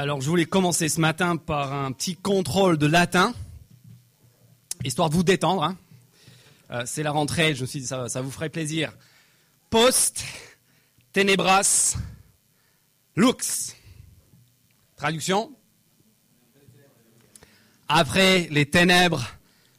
Alors, 0.00 0.20
je 0.20 0.28
voulais 0.28 0.44
commencer 0.44 0.88
ce 0.88 1.00
matin 1.00 1.36
par 1.36 1.72
un 1.72 1.90
petit 1.90 2.14
contrôle 2.14 2.78
de 2.78 2.86
latin, 2.86 3.34
histoire 4.84 5.10
de 5.10 5.16
vous 5.16 5.24
détendre. 5.24 5.64
hein. 5.64 5.76
Euh, 6.70 6.84
c'est 6.86 7.02
la 7.02 7.10
rentrée, 7.10 7.56
je 7.56 7.62
me 7.62 7.66
suis 7.66 7.80
dit, 7.80 7.86
ça, 7.88 8.08
ça 8.08 8.20
vous 8.20 8.30
ferait 8.30 8.48
plaisir. 8.48 8.92
Post, 9.70 10.24
tenebras, 11.12 11.96
lux. 13.16 13.74
Traduction 14.94 15.50
Après 17.88 18.46
les 18.52 18.66
ténèbres, 18.66 19.28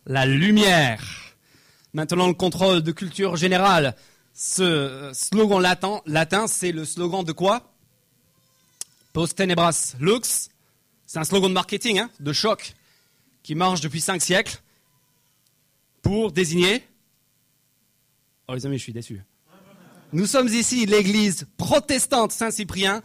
la 0.05 0.25
lumière. 0.25 1.01
Maintenant, 1.93 2.27
le 2.27 2.33
contrôle 2.33 2.81
de 2.81 2.91
culture 2.91 3.38
générale. 3.38 3.95
Ce 4.33 4.63
euh, 4.63 5.13
slogan 5.13 5.61
latin, 5.61 6.01
latin 6.05 6.47
c'est 6.47 6.73
le 6.73 6.83
slogan 6.83 7.23
de 7.23 7.31
quoi? 7.31 7.71
Post 9.13 9.37
tenebras 9.37 9.95
lux. 9.99 10.49
C'est 11.05 11.19
un 11.19 11.23
slogan 11.23 11.49
de 11.49 11.53
marketing, 11.53 12.00
hein, 12.00 12.09
de 12.19 12.33
choc, 12.33 12.73
qui 13.41 13.55
marche 13.55 13.81
depuis 13.81 14.01
cinq 14.01 14.21
siècles 14.21 14.61
pour 16.01 16.31
désigner. 16.31 16.83
Oh 18.47 18.53
les 18.53 18.65
amis, 18.65 18.77
je 18.77 18.83
suis 18.83 18.93
déçu. 18.93 19.21
Nous 20.11 20.25
sommes 20.25 20.47
ici 20.47 20.86
l'église 20.86 21.47
protestante 21.57 22.31
Saint-Cyprien. 22.31 23.01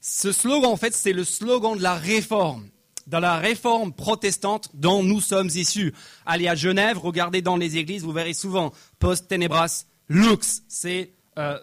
Ce 0.00 0.32
slogan, 0.32 0.70
en 0.70 0.76
fait, 0.76 0.94
c'est 0.94 1.12
le 1.12 1.24
slogan 1.24 1.76
de 1.76 1.82
la 1.82 1.94
réforme. 1.94 2.68
Dans 3.06 3.20
la 3.20 3.36
réforme 3.38 3.92
protestante 3.92 4.70
dont 4.74 5.02
nous 5.02 5.20
sommes 5.20 5.50
issus. 5.54 5.92
Allez 6.24 6.48
à 6.48 6.54
Genève, 6.54 6.98
regardez 6.98 7.42
dans 7.42 7.56
les 7.56 7.76
églises, 7.76 8.02
vous 8.02 8.12
verrez 8.12 8.32
souvent 8.32 8.72
post 8.98 9.28
tenebras 9.28 9.84
lux. 10.08 10.62
C'est 10.68 11.12
euh, 11.38 11.58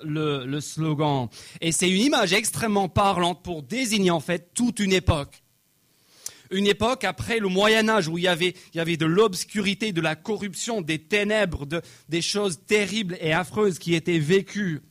le, 0.45 0.59
slogan. 0.59 1.27
Et 1.61 1.71
c'est 1.71 1.89
une 1.89 2.01
image 2.01 2.33
extrêmement 2.33 2.89
parlante 2.89 3.43
pour 3.43 3.63
désigner 3.63 4.11
en 4.11 4.19
fait 4.19 4.53
toute 4.53 4.79
une 4.79 4.93
époque 4.93 5.41
une 6.53 6.67
époque 6.67 7.05
après 7.05 7.39
le 7.39 7.47
Moyen 7.47 7.87
Âge 7.87 8.09
où 8.09 8.17
il 8.17 8.25
y 8.25 8.27
avait, 8.27 8.53
il 8.73 8.77
y 8.77 8.79
avait 8.81 8.97
de 8.97 9.05
l'obscurité, 9.05 9.93
de 9.93 10.01
la 10.01 10.15
corruption, 10.17 10.81
des 10.81 10.99
ténèbres, 10.99 11.65
de- 11.65 11.81
des 12.09 12.21
choses 12.21 12.59
terribles 12.67 13.17
et 13.21 13.31
affreuses 13.31 13.79
qui 13.79 13.95
étaient 13.95 14.19
vécues. 14.19 14.81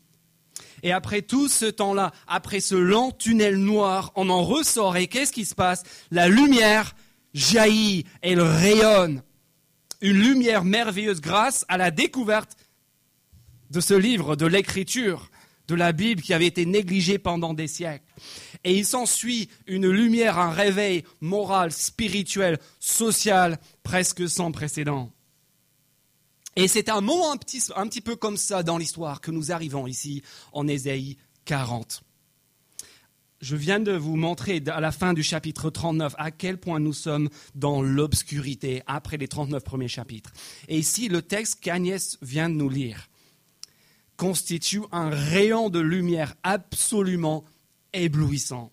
Et 0.83 0.91
après 0.93 1.21
tout 1.21 1.49
ce 1.49 1.67
temps-là, 1.67 2.13
après 2.27 2.61
ce 2.61 2.75
lent 2.75 3.11
tunnel 3.11 3.57
noir, 3.59 4.11
on 4.17 4.31
en 4.31 4.43
ressort 4.43 4.97
et 4.97 5.07
qu'est-ce 5.07 5.33
qui 5.33 5.45
se 5.45 5.55
passe? 5.55 5.83
La 6.11 6.29
lumière 6.29 6.95
jaillit, 7.35 8.07
elle 8.23 8.41
rayonne. 8.41 9.23
Une 10.01 10.19
lumière 10.19 10.65
merveilleuse 10.65 11.21
grâce 11.21 11.67
à 11.69 11.77
la 11.77 11.91
découverte 11.91 12.57
de 13.71 13.81
ce 13.81 13.95
livre, 13.95 14.37
de 14.37 14.47
l'écriture, 14.47 15.31
de 15.69 15.75
la 15.77 15.93
Bible 15.93 16.21
qui 16.21 16.35
avait 16.35 16.47
été 16.47 16.67
négligée 16.67 17.19
pendant 17.19 17.55
des 17.55 17.69
siècles. 17.69 18.05
Et 18.65 18.77
il 18.77 18.85
s'ensuit 18.85 19.49
une 19.67 19.89
lumière, 19.89 20.39
un 20.39 20.51
réveil 20.51 21.05
moral, 21.21 21.73
spirituel, 21.73 22.59
social, 22.81 23.59
presque 23.83 24.29
sans 24.29 24.51
précédent. 24.51 25.13
Et 26.57 26.67
c'est 26.67 26.89
un 26.89 27.01
moment 27.01 27.33
un 27.33 27.37
petit, 27.37 27.63
un 27.77 27.87
petit 27.87 28.01
peu 28.01 28.17
comme 28.17 28.37
ça 28.37 28.63
dans 28.63 28.79
l'histoire 28.79 29.21
que 29.21 29.31
nous 29.31 29.53
arrivons 29.53 29.87
ici 29.87 30.23
en 30.53 30.67
Ésaïe 30.67 31.17
40. 31.45 32.03
Je 33.41 33.57
viens 33.57 33.81
de 33.81 33.93
vous 33.93 34.17
montrer 34.17 34.63
à 34.67 34.81
la 34.81 34.93
fin 34.93 35.15
du 35.15 35.23
chapitre 35.23 35.71
39 35.71 36.15
à 36.19 36.31
quel 36.31 36.59
point 36.59 36.81
nous 36.81 36.93
sommes 36.93 37.31
dans 37.55 37.81
l'obscurité 37.81 38.83
après 38.87 39.17
les 39.17 39.29
39 39.29 39.65
premiers 39.65 39.89
chapitres. 39.89 40.33
Et 40.69 40.79
ici, 40.79 41.09
le 41.09 41.23
texte 41.23 41.61
qu'Agnès 41.61 42.19
vient 42.21 42.51
de 42.51 42.57
nous 42.57 42.69
lire 42.69 43.10
constitue 44.21 44.83
un 44.93 45.09
rayon 45.09 45.71
de 45.71 45.79
lumière 45.79 46.35
absolument 46.43 47.43
éblouissant. 47.95 48.71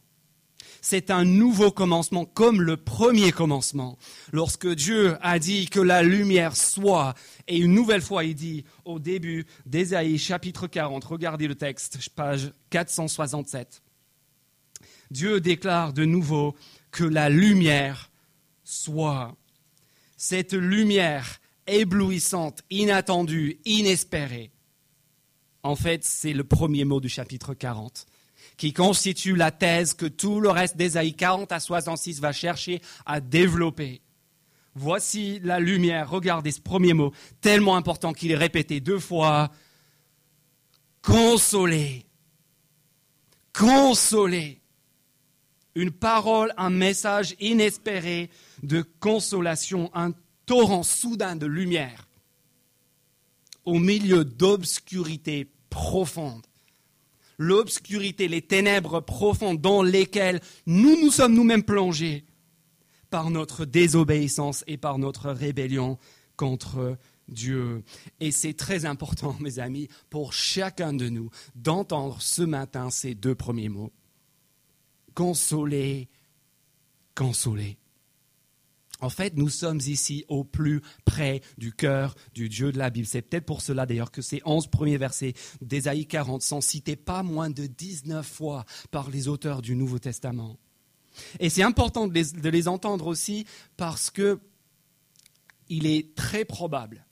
C'est 0.81 1.09
un 1.09 1.23
nouveau 1.23 1.72
commencement 1.72 2.26
comme 2.26 2.62
le 2.62 2.76
premier 2.76 3.31
commencement. 3.31 3.98
Lorsque 4.34 4.67
Dieu 4.67 5.16
a 5.22 5.39
dit 5.39 5.67
que 5.67 5.80
la 5.80 6.04
lumière 6.04 6.58
soit, 6.58 7.14
et 7.48 7.56
une 7.59 7.73
nouvelle 7.73 8.02
fois 8.02 8.26
il 8.26 8.36
dit 8.36 8.66
au 8.83 8.99
début 8.99 9.45
d'Ésaïe 9.66 10.17
chapitre 10.17 10.67
40, 10.67 11.05
regardez 11.05 11.48
le 11.48 11.55
texte, 11.55 12.10
page 12.14 12.52
467. 12.70 13.82
Dieu 15.11 15.39
déclare 15.39 15.93
de 15.93 16.04
nouveau 16.04 16.58
que 16.92 17.05
la 17.05 17.30
lumière 17.30 18.11
soit. 18.66 19.33
Cette 20.17 20.52
lumière 20.52 21.39
éblouissante, 21.67 22.64
inattendue, 22.70 23.61
inespérée, 23.64 24.52
en 25.67 25.76
fait, 25.76 26.05
c'est 26.05 26.32
le 26.32 26.45
premier 26.45 26.86
mot 26.86 27.02
du 27.02 27.10
chapitre 27.10 27.54
40, 27.54 28.05
qui 28.55 28.72
constitue 28.72 29.36
la 29.36 29.52
thèse 29.52 29.94
que 29.94 30.05
tout 30.05 30.39
le 30.39 30.50
reste 30.50 30.78
d'Ésaïe 30.78 31.14
40 31.14 31.52
à 31.52 31.60
66 31.60 32.22
va 32.22 32.32
chercher 32.32 32.82
à 33.05 33.20
développer. 33.20 34.02
Voici 34.76 35.42
la 35.44 35.60
lumière, 35.60 36.10
regardez 36.10 36.52
ce 36.52 36.61
premier 36.61 36.94
mot, 36.94 37.11
tellement 37.42 37.76
important 37.76 38.14
qu'il 38.14 38.32
est 38.32 38.38
répété 38.38 38.80
deux 38.80 39.00
fois. 39.00 39.52
Consoler. 41.02 42.05
Consoler. 43.54 44.61
Une 45.76 45.92
parole, 45.92 46.54
un 46.55 46.70
message 46.70 47.36
inespéré 47.42 48.30
de 48.64 48.84
consolation, 49.02 49.92
un 49.94 50.14
torrent 50.45 50.84
soudain 50.84 51.36
de 51.36 51.45
lumière 51.45 52.08
au 53.67 53.80
milieu 53.80 54.23
d'obscurité 54.23 55.45
profonde. 55.70 56.45
L'obscurité, 57.38 58.28
les 58.28 58.42
ténèbres 58.42 59.00
profondes 59.00 59.61
dans 59.61 59.83
lesquelles 59.83 60.42
nous 60.66 61.00
nous 61.00 61.11
sommes 61.11 61.33
nous-mêmes 61.33 61.64
plongés 61.64 62.26
par 63.10 63.30
notre 63.30 63.66
désobéissance 63.66 64.64
et 64.67 64.78
par 64.78 64.98
notre 64.98 65.30
rébellion 65.30 65.98
contre 66.36 66.98
Dieu. 67.28 67.83
Et 68.20 68.32
c'est 68.32 68.54
très 68.54 68.86
important, 68.86 69.36
mes 69.39 69.60
amis, 69.60 69.88
pour 70.10 70.33
chacun 70.33 70.94
de 70.94 71.10
nous 71.10 71.30
d'entendre 71.55 72.22
ce 72.22 72.42
matin 72.42 72.89
ces 72.89 73.16
deux 73.16 73.36
premiers 73.36 73.70
mots. 73.70 73.92
Consoler, 75.14 76.10
consoler. 77.16 77.78
En 79.00 79.10
fait, 79.10 79.36
nous 79.36 79.50
sommes 79.50 79.80
ici 79.86 80.26
au 80.28 80.44
plus 80.44 80.82
près 81.06 81.42
du 81.58 81.72
cœur 81.72 82.16
du 82.34 82.50
Dieu 82.50 82.72
de 82.72 82.80
la 82.80 82.90
Bible. 82.90 83.06
C'est 83.06 83.22
peut-être 83.22 83.46
pour 83.46 83.62
cela 83.62 83.86
d'ailleurs 83.86 84.12
que 84.12 84.22
ces 84.22 84.42
11 84.46 84.68
premiers 84.68 84.98
versets 84.98 85.34
d'Ésaïe 85.62 86.08
40 86.08 86.42
sont 86.42 86.62
cités 86.62 86.96
pas 86.96 87.22
moins 87.22 87.50
de 87.50 87.68
19 87.68 88.26
fois 88.26 88.66
par 88.90 89.10
les 89.10 89.28
auteurs 89.28 89.62
du 89.62 89.76
Nouveau 89.76 90.00
Testament. 90.00 90.58
Et 91.40 91.50
c'est 91.50 91.64
important 91.64 92.08
de 92.08 92.50
les, 92.50 92.68
entendre 92.68 93.08
aussi 93.08 93.46
parce 93.76 94.12
que 94.12 94.40
il 95.70 95.86
est 95.86 96.16
très 96.16 96.46
probable, 96.46 97.06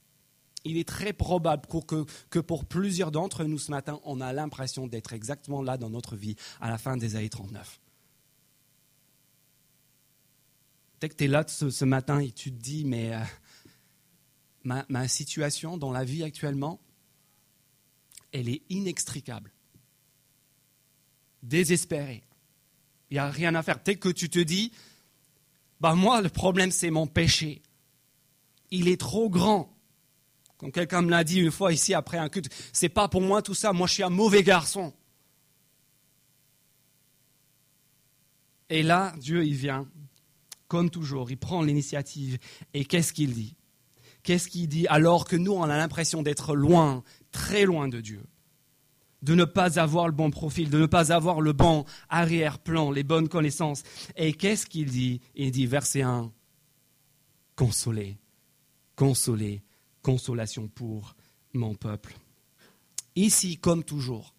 il 0.64 0.78
est 0.78 0.88
très 0.88 1.12
probable 1.12 1.66
que, 1.66 2.04
que 2.30 2.38
pour 2.38 2.64
plusieurs 2.64 3.10
d'entre 3.10 3.44
nous 3.44 3.58
ce 3.58 3.70
matin, 3.70 4.00
on 4.04 4.20
a 4.20 4.32
l'impression 4.32 4.86
d'être 4.86 5.12
exactement 5.12 5.62
là 5.62 5.76
dans 5.76 5.90
notre 5.90 6.16
vie 6.16 6.36
à 6.60 6.70
la 6.70 6.78
fin 6.78 6.96
d'Ésaïe 6.96 7.30
39. 7.30 7.80
Peut-être 10.98 11.12
que 11.12 11.18
tu 11.18 11.24
es 11.24 11.28
là 11.28 11.44
ce, 11.46 11.84
matin 11.84 12.20
et 12.20 12.30
tu 12.30 12.50
te 12.50 12.60
dis, 12.60 12.84
mais 12.84 13.14
euh, 13.14 13.20
ma, 14.64 14.86
ma, 14.88 15.08
situation 15.08 15.76
dans 15.76 15.92
la 15.92 16.04
vie 16.04 16.22
actuellement, 16.22 16.80
elle 18.32 18.48
est 18.48 18.62
inextricable, 18.70 19.52
désespérée. 21.42 22.22
Il 23.10 23.14
n'y 23.14 23.18
a 23.18 23.30
rien 23.30 23.54
à 23.54 23.62
faire. 23.62 23.82
Peut-être 23.82 24.00
que 24.00 24.08
tu 24.08 24.28
te 24.28 24.38
dis, 24.38 24.72
bah 25.80 25.94
moi, 25.94 26.20
le 26.22 26.28
problème, 26.28 26.70
c'est 26.70 26.90
mon 26.90 27.06
péché. 27.06 27.62
Il 28.70 28.88
est 28.88 29.00
trop 29.00 29.28
grand. 29.28 29.72
Comme 30.56 30.72
quelqu'un 30.72 31.02
me 31.02 31.10
l'a 31.10 31.22
dit 31.22 31.40
une 31.40 31.50
fois 31.50 31.72
ici 31.72 31.92
après 31.92 32.16
un 32.16 32.28
culte, 32.28 32.52
c'est 32.72 32.88
pas 32.88 33.08
pour 33.08 33.20
moi 33.20 33.42
tout 33.42 33.54
ça, 33.54 33.72
moi 33.72 33.86
je 33.86 33.94
suis 33.94 34.02
un 34.02 34.10
mauvais 34.10 34.42
garçon. 34.42 34.94
Et 38.70 38.82
là, 38.82 39.14
Dieu, 39.18 39.44
il 39.44 39.54
vient 39.54 39.86
comme 40.68 40.90
toujours, 40.90 41.30
il 41.30 41.36
prend 41.36 41.62
l'initiative. 41.62 42.38
Et 42.74 42.84
qu'est-ce 42.84 43.12
qu'il 43.12 43.32
dit? 43.32 43.54
Qu'est-ce 44.22 44.48
qu'il 44.48 44.68
dit 44.68 44.86
alors 44.88 45.24
que 45.24 45.36
nous, 45.36 45.52
on 45.52 45.62
a 45.62 45.76
l'impression 45.76 46.22
d'être 46.22 46.56
loin, 46.56 47.04
très 47.30 47.64
loin 47.64 47.88
de 47.88 48.00
Dieu? 48.00 48.24
De 49.22 49.34
ne 49.34 49.44
pas 49.44 49.78
avoir 49.78 50.06
le 50.06 50.12
bon 50.12 50.30
profil, 50.30 50.68
de 50.68 50.78
ne 50.78 50.86
pas 50.86 51.12
avoir 51.12 51.40
le 51.40 51.52
bon 51.52 51.84
arrière-plan, 52.08 52.90
les 52.90 53.04
bonnes 53.04 53.28
connaissances. 53.28 53.82
Et 54.16 54.32
qu'est-ce 54.32 54.66
qu'il 54.66 54.90
dit? 54.90 55.20
Il 55.34 55.50
dit, 55.52 55.66
verset 55.66 56.02
1, 56.02 56.32
consoler, 57.54 58.18
consoler, 58.94 59.62
consolation 60.02 60.68
pour 60.68 61.16
mon 61.54 61.74
peuple. 61.74 62.16
Ici, 63.14 63.56
comme 63.56 63.82
toujours, 63.82 64.34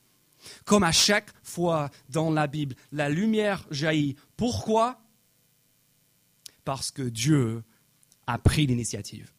comme 0.66 0.84
à 0.84 0.92
chaque 0.92 1.32
fois 1.44 1.90
dans 2.10 2.30
la 2.32 2.48
Bible, 2.48 2.76
la 2.92 3.10
lumière 3.10 3.66
jaillit. 3.72 4.16
Pourquoi? 4.36 5.02
Parce 6.68 6.92
que 6.92 7.02
Dieu 7.02 7.64
a 8.28 8.38
pris 8.38 8.68
l'initiative. 8.68 9.32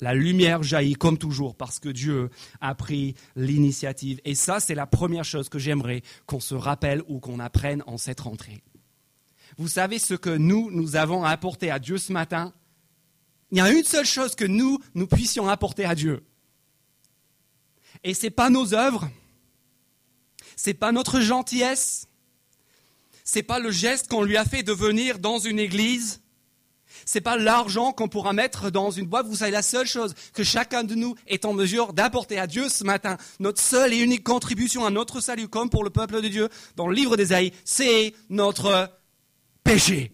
La 0.00 0.14
lumière 0.14 0.62
jaillit 0.62 0.94
comme 0.94 1.18
toujours 1.18 1.56
parce 1.56 1.78
que 1.78 1.90
Dieu 1.90 2.30
a 2.62 2.74
pris 2.74 3.16
l'initiative. 3.36 4.18
Et 4.24 4.34
ça, 4.34 4.60
c'est 4.60 4.74
la 4.74 4.86
première 4.86 5.26
chose 5.26 5.50
que 5.50 5.58
j'aimerais 5.58 6.00
qu'on 6.24 6.40
se 6.40 6.54
rappelle 6.54 7.02
ou 7.06 7.20
qu'on 7.20 7.38
apprenne 7.38 7.82
en 7.86 7.98
cette 7.98 8.20
rentrée. 8.20 8.62
Vous 9.58 9.68
savez 9.68 9.98
ce 9.98 10.14
que 10.14 10.30
nous, 10.30 10.70
nous 10.70 10.96
avons 10.96 11.22
à 11.22 11.28
apporter 11.28 11.70
à 11.70 11.78
Dieu 11.78 11.98
ce 11.98 12.14
matin? 12.14 12.54
Il 13.50 13.58
y 13.58 13.60
a 13.60 13.70
une 13.70 13.84
seule 13.84 14.06
chose 14.06 14.34
que 14.34 14.46
nous, 14.46 14.78
nous 14.94 15.06
puissions 15.06 15.50
apporter 15.50 15.84
à 15.84 15.94
Dieu. 15.94 16.24
Et 18.04 18.14
ce 18.14 18.22
n'est 18.22 18.30
pas 18.30 18.48
nos 18.48 18.72
œuvres, 18.72 19.10
ce 20.56 20.70
n'est 20.70 20.74
pas 20.74 20.92
notre 20.92 21.20
gentillesse, 21.20 22.08
ce 23.22 23.36
n'est 23.36 23.42
pas 23.42 23.58
le 23.58 23.70
geste 23.70 24.08
qu'on 24.08 24.22
lui 24.22 24.38
a 24.38 24.46
fait 24.46 24.62
de 24.62 24.72
venir 24.72 25.18
dans 25.18 25.38
une 25.38 25.58
église, 25.58 26.23
c'est 27.04 27.20
pas 27.20 27.36
l'argent 27.36 27.92
qu'on 27.92 28.08
pourra 28.08 28.32
mettre 28.32 28.70
dans 28.70 28.90
une 28.90 29.06
boîte. 29.06 29.26
Vous 29.26 29.36
savez, 29.36 29.50
la 29.50 29.62
seule 29.62 29.86
chose 29.86 30.14
que 30.32 30.44
chacun 30.44 30.84
de 30.84 30.94
nous 30.94 31.14
est 31.26 31.44
en 31.44 31.52
mesure 31.52 31.92
d'apporter 31.92 32.38
à 32.38 32.46
Dieu 32.46 32.68
ce 32.68 32.84
matin, 32.84 33.16
notre 33.40 33.60
seule 33.60 33.92
et 33.92 33.98
unique 33.98 34.24
contribution 34.24 34.84
à 34.86 34.90
notre 34.90 35.20
salut, 35.20 35.48
comme 35.48 35.70
pour 35.70 35.84
le 35.84 35.90
peuple 35.90 36.20
de 36.20 36.28
Dieu, 36.28 36.48
dans 36.76 36.88
le 36.88 36.94
livre 36.94 37.16
d'Ésaïe, 37.16 37.52
c'est 37.64 38.14
notre 38.30 38.90
péché. 39.62 40.12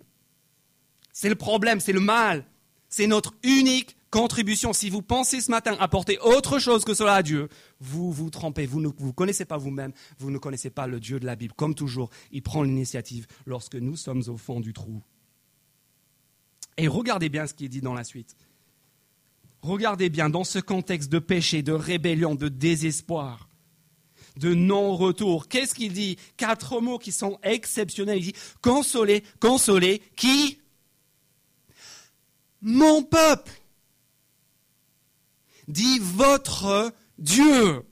C'est 1.13 1.29
le 1.29 1.35
problème, 1.35 1.81
c'est 1.81 1.93
le 1.93 2.01
mal. 2.01 2.45
C'est 2.89 3.07
notre 3.07 3.35
unique 3.43 3.97
contribution. 4.11 4.73
Si 4.73 4.91
vous 4.91 5.03
pensez 5.03 5.41
ce 5.41 5.51
matin 5.51 5.77
apporter 5.79 6.19
autre 6.19 6.59
chose 6.59 6.85
que 6.85 6.95
cela 6.95 7.15
à 7.15 7.23
Dieu, 7.23 7.49
vous 7.81 8.13
vous 8.13 8.31
trompez. 8.31 8.67
Vous 8.67 8.81
ne 8.81 8.89
vous 8.89 9.13
connaissez 9.13 9.45
pas 9.45 9.57
vous-même. 9.57 9.93
Vous 10.19 10.31
ne 10.31 10.39
connaissez 10.39 10.71
pas 10.71 10.87
le 10.87 11.01
Dieu 11.01 11.21
de 11.21 11.27
la 11.27 11.37
Bible. 11.37 11.55
Comme 11.57 11.75
toujours, 11.75 12.11
il 12.33 12.43
prend 12.43 12.63
l'initiative 12.63 13.27
lorsque 13.47 13.77
nous 13.77 13.97
sommes 13.97 14.23
au 14.29 14.37
fond 14.37 14.61
du 14.61 14.73
trou. 14.73 15.03
Et 16.77 16.89
regardez 16.89 17.29
bien 17.29 17.47
ce 17.47 17.55
qu'il 17.55 17.69
dit 17.69 17.81
dans 17.81 17.95
la 17.95 18.05
suite. 18.05 18.37
Regardez 19.63 20.09
bien 20.09 20.31
dans 20.31 20.45
ce 20.45 20.59
contexte 20.59 21.11
de 21.11 21.19
péché, 21.19 21.63
de 21.63 21.73
rébellion, 21.73 22.35
de 22.35 22.49
désespoir, 22.49 23.49
de 24.37 24.55
non-retour. 24.55 25.49
Qu'est-ce 25.49 25.75
qu'il 25.75 25.93
dit? 25.93 26.17
Quatre 26.37 26.81
mots 26.81 26.99
qui 26.99 27.13
sont 27.13 27.39
exceptionnels. 27.43 28.19
Il 28.19 28.33
dit 28.33 28.39
consoler, 28.63 29.23
consoler, 29.39 30.01
qui? 30.17 30.59
Mon 32.63 33.03
peuple 33.03 33.53
dit 35.69 35.99
votre 36.01 36.93
Dieu. 37.19 37.85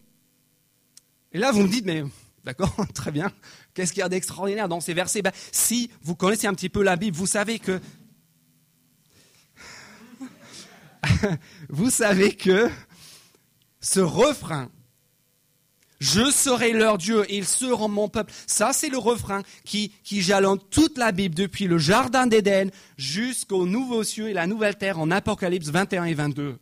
Et 1.33 1.39
là, 1.39 1.53
vous 1.53 1.63
me 1.63 1.69
dites, 1.69 1.85
mais 1.85 2.03
d'accord, 2.45 2.75
très 2.95 3.13
bien, 3.13 3.31
qu'est-ce 3.75 3.93
qu'il 3.93 4.01
y 4.01 4.03
a 4.03 4.09
d'extraordinaire 4.09 4.69
dans 4.69 4.81
ces 4.81 4.95
versets? 4.95 5.23
Ben, 5.23 5.33
Si 5.53 5.91
vous 6.03 6.15
connaissez 6.15 6.47
un 6.47 6.55
petit 6.55 6.71
peu 6.71 6.83
la 6.83 6.97
Bible, 6.97 7.17
vous 7.17 7.27
savez 7.27 7.59
que 7.59 7.81
vous 11.69 11.91
savez 11.91 12.35
que 12.35 12.69
ce 13.81 14.01
refrain, 14.01 14.71
je 16.01 16.31
serai 16.31 16.73
leur 16.73 16.99
Dieu 16.99 17.25
et 17.29 17.39
ils 17.39 17.47
seront 17.47 17.89
mon 17.89 18.09
peuple. 18.09 18.33
Ça, 18.47 18.73
c'est 18.73 18.89
le 18.89 18.99
refrain 18.99 19.43
qui, 19.65 19.93
qui 20.05 20.23
jalonne 20.23 20.59
toute 20.71 20.97
la 20.97 21.13
Bible 21.13 21.35
depuis 21.35 21.67
le 21.67 21.79
Jardin 21.79 22.27
d'Éden 22.27 22.71
jusqu'au 22.97 23.67
nouveau 23.67 24.05
cieux 24.05 24.29
et 24.29 24.33
la 24.33 24.47
nouvelle 24.47 24.77
terre 24.77 24.99
en 24.99 25.11
Apocalypse 25.11 25.69
21 25.69 26.05
et 26.05 26.15
22. 26.15 26.59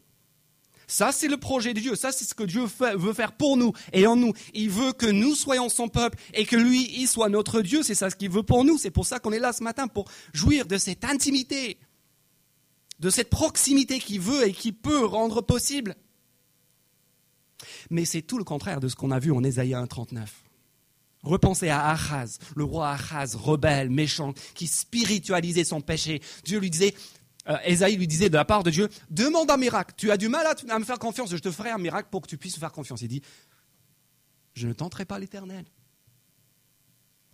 Ça, 0.89 1.11
c'est 1.11 1.29
le 1.29 1.37
projet 1.37 1.75
de 1.75 1.81
Dieu. 1.81 1.97
Ça, 1.97 2.13
c'est 2.13 2.25
ce 2.25 2.35
que 2.35 2.45
Dieu 2.45 2.63
veut 2.95 3.13
faire 3.13 3.33
pour 3.33 3.57
nous 3.57 3.73
et 3.93 4.07
en 4.07 4.15
nous. 4.15 4.33
Il 4.55 4.71
veut 4.71 4.93
que 4.93 5.07
nous 5.07 5.35
soyons 5.35 5.69
son 5.69 5.89
peuple 5.89 6.19
et 6.33 6.47
que 6.47 6.57
lui, 6.57 6.89
il 6.97 7.09
soit 7.09 7.29
notre 7.29 7.61
Dieu. 7.61 7.83
C'est 7.83 7.97
ça 7.97 8.09
ce 8.09 8.17
qu'il 8.17 8.31
veut 8.31 8.45
pour 8.45 8.65
nous. 8.65 8.79
C'est 8.79 8.91
pour 8.93 9.05
ça 9.05 9.19
qu'on 9.19 9.33
est 9.33 9.41
là 9.41 9.53
ce 9.53 9.65
matin, 9.65 9.89
pour 9.89 10.07
jouir 10.33 10.65
de 10.65 10.79
cette 10.79 11.05
intimité 11.05 11.79
de 12.99 13.11
cette 13.11 13.31
proximité 13.31 13.99
qui 13.99 14.19
veut 14.19 14.49
et 14.49 14.53
qui 14.53 14.73
peut 14.73 15.05
rendre 15.05 15.43
possible. 15.43 15.95
Mais 17.91 18.05
c'est 18.05 18.23
tout 18.23 18.39
le 18.39 18.45
contraire 18.45 18.81
de 18.81 18.89
ce 18.89 18.97
qu'on 18.97 19.11
a 19.11 19.19
vu 19.19 19.33
en 19.33 19.43
Ésaïe 19.45 19.73
1.39. 19.73 20.27
Repensez 21.23 21.69
à 21.69 21.89
Achaz, 21.89 22.39
le 22.55 22.65
roi 22.65 22.91
Achaz, 22.91 23.35
rebelle, 23.35 23.91
méchant, 23.91 24.33
qui 24.55 24.67
spiritualisait 24.67 25.65
son 25.65 25.81
péché. 25.81 26.23
Dieu 26.45 26.61
lui 26.61 26.71
disait, 26.71 26.95
euh, 27.49 27.57
Ésaïe 27.65 27.97
lui 27.97 28.07
disait 28.07 28.29
de 28.29 28.37
la 28.37 28.45
part 28.45 28.63
de 28.63 28.71
Dieu, 28.71 28.89
demande 29.11 29.51
un 29.51 29.57
miracle. 29.57 29.95
Tu 29.97 30.11
as 30.11 30.17
du 30.17 30.29
mal 30.29 30.47
à, 30.47 30.79
me 30.79 30.85
faire 30.85 30.99
confiance, 30.99 31.31
je 31.31 31.37
te 31.39 31.51
ferai 31.51 31.71
un 31.71 31.79
miracle 31.79 32.09
pour 32.11 32.23
que 32.23 32.29
tu 32.29 32.39
puisses 32.39 32.57
me 32.57 32.61
faire 32.61 32.73
confiance. 32.73 33.03
Il 33.03 33.09
dit, 33.09 33.23
je 34.55 34.69
ne 34.69 34.73
tenterai 34.73 35.05
pas 35.05 35.19
l'éternel. 35.19 35.65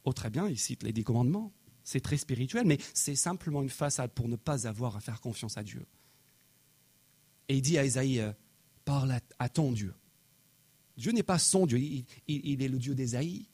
Oh 0.05 0.12
très 0.12 0.31
bien, 0.31 0.49
il 0.49 0.59
cite 0.59 0.82
les 0.82 0.93
dix 0.93 1.05
commandements. 1.05 1.53
C'est 1.84 2.00
très 2.00 2.17
spirituel, 2.17 2.67
mais 2.67 2.79
c'est 2.94 3.17
simplement 3.17 3.62
une 3.62 3.70
façade 3.70 4.12
pour 4.12 4.29
ne 4.29 4.37
pas 4.37 4.67
avoir 4.67 4.96
à 4.96 5.00
faire 5.00 5.20
confiance 5.20 5.56
à 5.58 5.62
Dieu. 5.62 5.84
Et 7.49 7.56
il 7.56 7.62
dit 7.62 7.79
à 7.79 7.84
Isaïe, 7.84 8.20
euh, 8.20 8.32
parle 8.84 9.19
à, 9.38 9.49
ton 9.49 9.73
Dieu. 9.73 9.94
Dieu 10.96 11.12
n'est 11.12 11.23
pas 11.23 11.38
son 11.38 11.67
Dieu, 11.67 11.79
il, 11.79 12.62
est 12.62 12.69
le 12.69 12.79
Dieu 12.79 12.94
d'Ésaïe. 12.94 13.49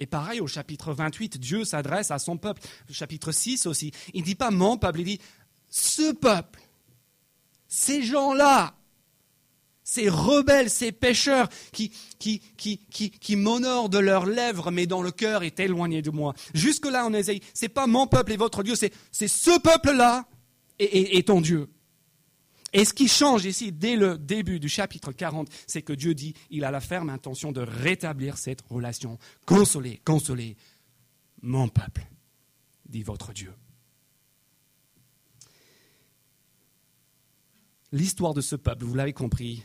Et 0.00 0.06
pareil, 0.06 0.40
au 0.40 0.46
chapitre 0.46 0.92
28, 0.92 1.38
Dieu 1.38 1.64
s'adresse 1.64 2.10
à 2.10 2.18
son 2.18 2.36
peuple. 2.36 2.62
Au 2.88 2.92
chapitre 2.92 3.32
6 3.32 3.66
aussi, 3.66 3.92
il 4.14 4.20
ne 4.20 4.24
dit 4.26 4.36
pas 4.36 4.50
mon 4.50 4.78
peuple, 4.78 5.00
il 5.00 5.04
dit 5.04 5.20
ce 5.68 6.12
peuple, 6.12 6.60
ces 7.66 8.02
gens-là, 8.02 8.77
ces 9.88 10.10
rebelles, 10.10 10.68
ces 10.68 10.92
pécheurs 10.92 11.48
qui, 11.72 11.90
qui, 12.18 12.40
qui, 12.58 12.76
qui, 12.90 13.10
qui 13.10 13.36
m'honorent 13.36 13.88
de 13.88 13.96
leurs 13.96 14.26
lèvres, 14.26 14.70
mais 14.70 14.86
dont 14.86 15.00
le 15.00 15.10
cœur 15.10 15.42
est 15.44 15.58
éloigné 15.60 16.02
de 16.02 16.10
moi. 16.10 16.34
Jusque-là, 16.52 17.06
en 17.06 17.14
Ésaïe, 17.14 17.40
c'est 17.54 17.70
pas 17.70 17.86
mon 17.86 18.06
peuple 18.06 18.32
et 18.32 18.36
votre 18.36 18.62
Dieu, 18.62 18.74
c'est, 18.74 18.92
c'est 19.10 19.28
ce 19.28 19.58
peuple-là 19.58 20.28
et, 20.78 21.16
et, 21.16 21.22
ton 21.22 21.40
Dieu. 21.40 21.70
Et 22.74 22.84
ce 22.84 22.92
qui 22.92 23.08
change 23.08 23.46
ici, 23.46 23.72
dès 23.72 23.96
le 23.96 24.18
début 24.18 24.60
du 24.60 24.68
chapitre 24.68 25.10
40, 25.10 25.48
c'est 25.66 25.80
que 25.80 25.94
Dieu 25.94 26.12
dit, 26.12 26.34
il 26.50 26.64
a 26.64 26.70
la 26.70 26.80
ferme 26.80 27.08
intention 27.08 27.50
de 27.50 27.62
rétablir 27.62 28.36
cette 28.36 28.60
relation. 28.68 29.18
Consoler, 29.46 30.02
consoler 30.04 30.58
mon 31.40 31.66
peuple, 31.68 32.06
dit 32.86 33.02
votre 33.02 33.32
Dieu. 33.32 33.54
L'histoire 37.90 38.34
de 38.34 38.42
ce 38.42 38.54
peuple, 38.54 38.84
vous 38.84 38.94
l'avez 38.94 39.14
compris, 39.14 39.62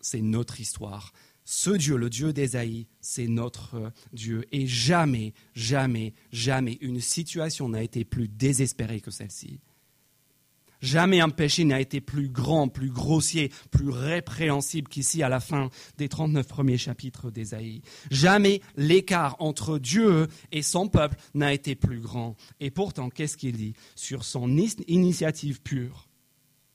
c'est 0.00 0.20
notre 0.20 0.60
histoire. 0.60 1.12
Ce 1.44 1.70
Dieu, 1.70 1.96
le 1.96 2.10
Dieu 2.10 2.32
d'Ésaïe, 2.32 2.86
c'est 3.00 3.26
notre 3.26 3.92
Dieu. 4.12 4.44
Et 4.52 4.66
jamais, 4.66 5.34
jamais, 5.54 6.14
jamais 6.32 6.78
une 6.80 7.00
situation 7.00 7.68
n'a 7.68 7.82
été 7.82 8.04
plus 8.04 8.28
désespérée 8.28 9.00
que 9.00 9.10
celle-ci. 9.10 9.60
Jamais 10.80 11.20
un 11.20 11.28
péché 11.28 11.64
n'a 11.64 11.80
été 11.80 12.00
plus 12.00 12.28
grand, 12.28 12.68
plus 12.68 12.90
grossier, 12.90 13.50
plus 13.70 13.90
répréhensible 13.90 14.88
qu'ici 14.88 15.22
à 15.22 15.28
la 15.28 15.40
fin 15.40 15.68
des 15.98 16.08
39 16.08 16.46
premiers 16.46 16.78
chapitres 16.78 17.30
d'Ésaïe. 17.30 17.82
Jamais 18.10 18.62
l'écart 18.76 19.36
entre 19.40 19.78
Dieu 19.78 20.28
et 20.52 20.62
son 20.62 20.88
peuple 20.88 21.16
n'a 21.34 21.52
été 21.52 21.74
plus 21.74 22.00
grand. 22.00 22.36
Et 22.60 22.70
pourtant, 22.70 23.10
qu'est-ce 23.10 23.36
qu'il 23.36 23.56
dit 23.56 23.74
Sur 23.94 24.24
son 24.24 24.56
initiative 24.88 25.60
pure, 25.60 26.08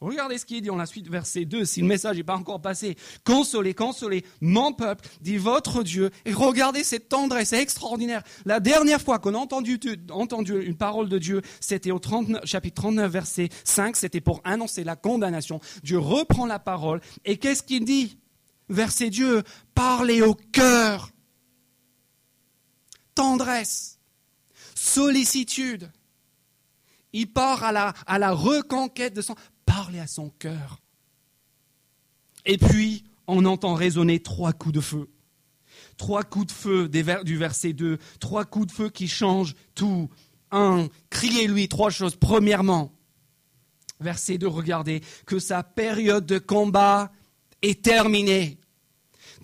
Regardez 0.01 0.37
ce 0.37 0.45
qu'il 0.45 0.61
dit 0.61 0.67
dans 0.67 0.75
la 0.75 0.85
suite, 0.85 1.09
verset 1.09 1.45
2, 1.45 1.63
si 1.63 1.81
le 1.81 1.87
message 1.87 2.17
n'est 2.17 2.23
pas 2.23 2.35
encore 2.35 2.61
passé. 2.61 2.97
Consolez, 3.23 3.73
consolez 3.73 4.25
mon 4.41 4.73
peuple, 4.73 5.07
dit 5.21 5.37
votre 5.37 5.83
Dieu. 5.83 6.11
Et 6.25 6.33
regardez 6.33 6.83
cette 6.83 7.07
tendresse 7.07 7.53
extraordinaire. 7.53 8.21
La 8.45 8.59
dernière 8.59 9.01
fois 9.01 9.19
qu'on 9.19 9.33
a 9.33 9.37
entendu, 9.37 9.79
une 9.81 10.75
parole 10.77 11.07
de 11.07 11.17
Dieu, 11.17 11.41
c'était 11.61 11.91
au 11.91 12.01
chapitre 12.43 12.81
39, 12.81 13.09
verset 13.11 13.49
5, 13.63 13.95
c'était 13.95 14.21
pour 14.21 14.41
annoncer 14.43 14.83
la 14.83 14.97
condamnation. 14.97 15.61
Dieu 15.81 15.97
reprend 15.97 16.45
la 16.45 16.59
parole. 16.59 16.99
Et 17.23 17.37
qu'est-ce 17.37 17.63
qu'il 17.63 17.85
dit? 17.85 18.19
Verset 18.67 19.09
Dieu, 19.09 19.43
parlez 19.73 20.21
au 20.21 20.33
cœur. 20.33 21.09
Tendresse, 23.15 23.97
sollicitude. 24.75 25.89
Il 27.13 27.31
part 27.31 27.63
à 27.63 28.19
la 28.19 28.31
reconquête 28.33 29.13
de 29.13 29.21
son 29.21 29.35
parler 29.65 29.99
à 29.99 30.07
son 30.07 30.29
cœur. 30.29 30.81
Et 32.45 32.57
puis, 32.57 33.03
on 33.27 33.45
entend 33.45 33.73
résonner 33.73 34.19
trois 34.19 34.53
coups 34.53 34.75
de 34.75 34.81
feu. 34.81 35.09
Trois 35.97 36.23
coups 36.23 36.47
de 36.47 36.51
feu 36.51 36.89
du 36.89 37.37
verset 37.37 37.73
2. 37.73 37.97
Trois 38.19 38.45
coups 38.45 38.67
de 38.67 38.71
feu 38.71 38.89
qui 38.89 39.07
changent 39.07 39.55
tout. 39.73 40.09
Un, 40.51 40.87
criez-lui 41.09 41.67
trois 41.67 41.89
choses. 41.89 42.15
Premièrement, 42.15 42.93
verset 43.99 44.37
2, 44.37 44.47
regardez, 44.47 45.01
que 45.25 45.39
sa 45.39 45.63
période 45.63 46.25
de 46.25 46.37
combat 46.37 47.11
est 47.61 47.83
terminée. 47.83 48.59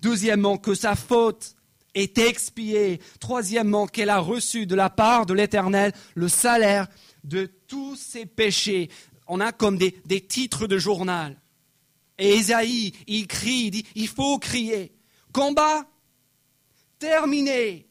Deuxièmement, 0.00 0.58
que 0.58 0.74
sa 0.74 0.94
faute 0.94 1.54
est 1.94 2.18
expiée. 2.18 3.00
Troisièmement, 3.20 3.86
qu'elle 3.86 4.10
a 4.10 4.18
reçu 4.18 4.66
de 4.66 4.74
la 4.74 4.90
part 4.90 5.26
de 5.26 5.34
l'Éternel 5.34 5.92
le 6.14 6.28
salaire 6.28 6.86
de 7.24 7.46
tous 7.66 7.96
ses 7.96 8.26
péchés 8.26 8.90
on 9.34 9.40
a 9.40 9.50
comme 9.50 9.78
des, 9.78 10.20
titres 10.20 10.66
de 10.66 10.76
journal. 10.76 11.40
Et 12.18 12.34
Esaïe, 12.34 12.92
il 13.06 13.26
crie, 13.26 13.64
il 13.64 13.70
dit, 13.70 13.86
il 13.94 14.06
faut 14.06 14.38
crier. 14.38 14.92
Combat 15.32 15.86
terminé. 16.98 17.88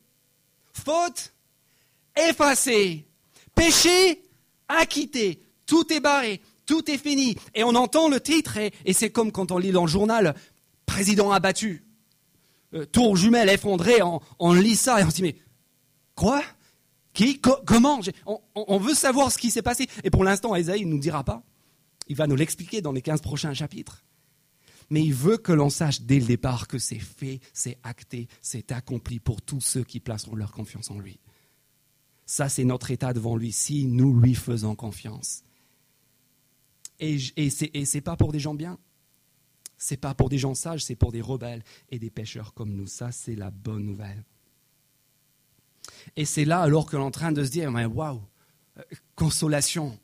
Faute 0.71 1.33
effacée. 2.15 3.07
Péché 3.55 4.21
acquitté. 4.67 5.41
Tout 5.65 5.91
est 5.91 5.99
barré. 5.99 6.41
Tout 6.67 6.91
est 6.91 6.99
fini. 6.99 7.35
Et 7.55 7.63
on 7.63 7.73
entend 7.73 8.07
le 8.07 8.21
titre 8.21 8.57
et, 8.57 8.93
c'est 8.93 9.09
comme 9.09 9.31
quand 9.31 9.51
on 9.51 9.57
lit 9.57 9.71
dans 9.71 9.85
le 9.85 9.91
journal 9.91 10.35
Président 10.85 11.31
abattu. 11.31 11.83
Euh, 12.75 12.85
tour 12.85 13.17
jumelle 13.17 13.49
effondrée, 13.49 14.03
on, 14.03 14.21
on 14.37 14.53
lit 14.53 14.75
ça 14.75 15.01
et 15.01 15.03
on 15.03 15.09
se 15.09 15.15
dit 15.15 15.23
mais 15.23 15.35
quoi? 16.13 16.43
Qui 17.13 17.41
Comment 17.41 17.99
on, 18.55 18.77
veut 18.77 18.93
savoir 18.93 19.31
ce 19.31 19.37
qui 19.37 19.51
s'est 19.51 19.61
passé. 19.61 19.87
Et 20.03 20.09
pour 20.09 20.23
l'instant, 20.23 20.55
Isaïe 20.55 20.85
ne 20.85 20.91
nous 20.91 20.99
dira 20.99 21.23
pas. 21.23 21.43
Il 22.07 22.15
va 22.15 22.27
nous 22.27 22.35
l'expliquer 22.35 22.81
dans 22.81 22.91
les 22.91 23.01
15 23.01 23.21
prochains 23.21 23.53
chapitres. 23.53 24.03
Mais 24.89 25.03
il 25.03 25.13
veut 25.13 25.37
que 25.37 25.51
l'on 25.51 25.69
sache 25.69 26.01
dès 26.01 26.19
le 26.19 26.25
départ 26.25 26.67
que 26.67 26.77
c'est 26.77 26.99
fait, 26.99 27.39
c'est 27.53 27.77
acté, 27.83 28.27
c'est 28.41 28.71
accompli 28.71 29.19
pour 29.19 29.41
tous 29.41 29.61
ceux 29.61 29.83
qui 29.83 30.01
placeront 30.01 30.35
leur 30.35 30.51
confiance 30.51 30.91
en 30.91 30.99
lui. 30.99 31.19
Ça, 32.25 32.49
c'est 32.49 32.65
notre 32.65 32.91
état 32.91 33.13
devant 33.13 33.37
lui, 33.37 33.51
si 33.51 33.85
nous 33.85 34.19
lui 34.19 34.35
faisons 34.35 34.75
confiance. 34.75 35.43
Et, 36.99 37.17
et 37.35 37.49
ce 37.49 37.97
n'est 37.97 38.01
pas 38.01 38.15
pour 38.17 38.31
des 38.31 38.39
gens 38.39 38.53
bien. 38.53 38.77
C'est 39.77 39.97
pas 39.97 40.13
pour 40.13 40.29
des 40.29 40.37
gens 40.37 40.53
sages, 40.53 40.85
c'est 40.85 40.95
pour 40.95 41.11
des 41.11 41.21
rebelles 41.21 41.63
et 41.89 41.97
des 41.97 42.11
pécheurs 42.11 42.53
comme 42.53 42.73
nous. 42.73 42.87
Ça, 42.87 43.11
c'est 43.11 43.35
la 43.35 43.49
bonne 43.49 43.83
nouvelle. 43.83 44.23
Et 46.15 46.25
c'est 46.25 46.45
là 46.45 46.61
alors 46.61 46.85
que 46.85 46.95
l'on 46.95 47.03
est 47.03 47.07
en 47.07 47.11
train 47.11 47.31
de 47.31 47.43
se 47.43 47.51
dire, 47.51 47.71
waouh, 47.71 48.21
euh, 48.77 48.81
consolation, 49.15 49.97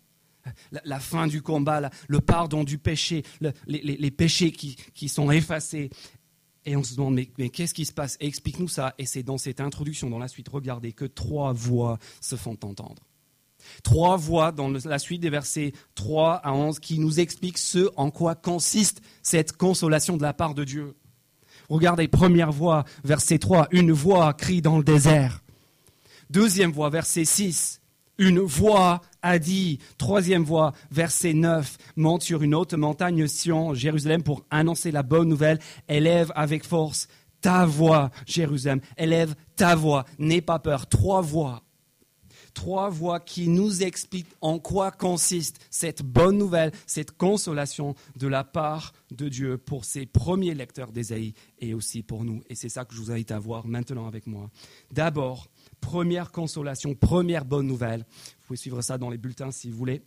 la, 0.72 1.00
fin 1.00 1.28
du 1.28 1.42
combat, 1.42 1.90
le 2.08 2.22
pardon 2.22 2.64
du 2.64 2.78
péché, 2.78 3.24
les, 3.66 4.12
péchés 4.12 4.52
qui, 4.52 5.10
sont 5.10 5.32
effacés. 5.32 5.90
Et 6.66 6.76
on 6.76 6.84
se 6.84 6.96
demande, 6.96 7.16
mais, 7.16 7.30
mais 7.38 7.50
qu'est-ce 7.50 7.74
qui 7.74 7.86
se 7.86 7.94
passe? 7.94 8.18
Explique-nous 8.20 8.68
ça. 8.68 8.94
Et 8.98 9.06
c'est 9.06 9.24
dans 9.24 9.38
cette 9.38 9.62
introduction, 9.62 10.10
dans 10.10 10.20
la 10.20 10.28
suite, 10.28 10.50
regardez, 10.50 10.92
que 10.92 11.06
trois 11.06 11.54
voix 11.54 11.98
se 12.20 12.36
font 12.36 12.58
entendre. 12.64 13.04
Trois 13.84 14.18
voix 14.18 14.52
dans 14.52 14.70
la 14.70 15.00
suite 15.00 15.22
des 15.22 15.30
versets 15.30 15.74
3 15.96 16.36
à 16.36 16.54
11 16.54 16.80
qui 16.80 17.00
nous 17.00 17.20
expliquent 17.20 17.58
ce 17.58 17.90
en 17.96 18.12
quoi 18.12 18.36
consiste 18.36 19.02
cette 19.22 19.54
consolation 19.54 20.18
de 20.18 20.24
la 20.24 20.34
part 20.34 20.54
de 20.54 20.64
Dieu. 20.64 20.96
Regardez, 21.70 22.08
première 22.08 22.52
voix, 22.52 22.86
verset 23.04 23.40
3, 23.40 23.68
une 23.72 23.92
voix 23.92 24.34
crie 24.34 24.62
dans 24.62 24.78
le 24.78 24.84
désert. 24.84 25.42
Deuxième 26.30 26.72
voix, 26.72 26.90
verset 26.90 27.26
6, 27.26 27.82
une 28.18 28.40
voix 28.40 29.02
a 29.22 29.40
dit. 29.40 29.80
Troisième 29.98 30.44
voix, 30.44 30.74
verset 30.92 31.34
9, 31.34 31.78
monte 31.96 32.24
sur 32.24 32.42
une 32.44 32.56
haute 32.56 32.74
montagne 32.74 33.28
Sion, 33.28 33.74
Jérusalem, 33.74 34.24
pour 34.24 34.46
annoncer 34.50 34.92
la 34.92 35.04
bonne 35.04 35.30
nouvelle. 35.30 35.60
Élève 35.88 36.32
avec 36.36 36.66
force 36.66 37.08
ta 37.42 37.66
voix, 37.66 38.12
Jérusalem. 38.26 38.82
Élève 38.98 39.36
ta 39.56 39.76
voix, 39.76 40.06
n'aie 40.20 40.42
pas 40.42 40.60
peur. 40.60 40.88
Trois 40.88 41.22
voix 41.22 41.64
trois 42.58 42.90
voix 42.90 43.20
qui 43.20 43.48
nous 43.50 43.84
expliquent 43.84 44.34
en 44.42 44.58
quoi 44.58 44.90
consiste 44.90 45.60
cette 45.70 46.02
bonne 46.02 46.40
nouvelle, 46.40 46.72
cette 46.88 47.12
consolation 47.12 47.94
de 48.16 48.28
la 48.28 48.44
part 48.44 48.94
de 49.12 49.30
Dieu 49.30 49.60
pour 49.60 49.86
ses 49.86 50.08
premiers 50.08 50.56
lecteurs 50.56 50.92
d'Ésaïe 50.92 51.36
et 51.60 51.76
aussi 51.76 52.02
pour 52.02 52.24
nous. 52.24 52.42
Et 52.50 52.56
c'est 52.56 52.68
ça 52.68 52.84
que 52.84 52.96
je 52.96 53.00
vous 53.00 53.12
invite 53.12 53.30
à 53.30 53.38
voir 53.38 53.68
maintenant 53.68 54.08
avec 54.08 54.26
moi. 54.26 54.50
D'abord, 54.92 55.52
première 55.82 56.32
consolation, 56.32 56.96
première 56.96 57.46
bonne 57.46 57.68
nouvelle. 57.68 58.00
Vous 58.40 58.48
pouvez 58.48 58.58
suivre 58.58 58.82
ça 58.82 58.98
dans 58.98 59.12
les 59.12 59.20
bulletins 59.20 59.52
si 59.52 59.70
vous 59.70 59.78
voulez. 59.78 60.02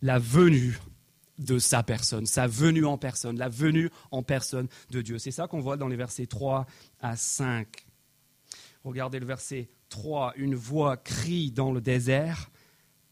La 0.00 0.18
venue 0.18 0.78
de 1.36 1.58
sa 1.58 1.82
personne, 1.82 2.24
sa 2.24 2.46
venue 2.46 2.86
en 2.86 2.96
personne, 2.96 3.36
la 3.36 3.50
venue 3.50 3.90
en 4.10 4.22
personne 4.22 4.68
de 4.90 5.02
Dieu. 5.02 5.18
C'est 5.18 5.32
ça 5.32 5.48
qu'on 5.48 5.60
voit 5.60 5.76
dans 5.76 5.88
les 5.88 5.96
versets 5.96 6.26
3 6.26 6.64
à 7.02 7.14
5. 7.14 7.68
Regardez 8.84 9.18
le 9.18 9.24
verset 9.24 9.70
3. 9.88 10.34
Une 10.36 10.54
voix 10.54 10.98
crie 10.98 11.50
dans 11.50 11.72
le 11.72 11.80
désert, 11.80 12.50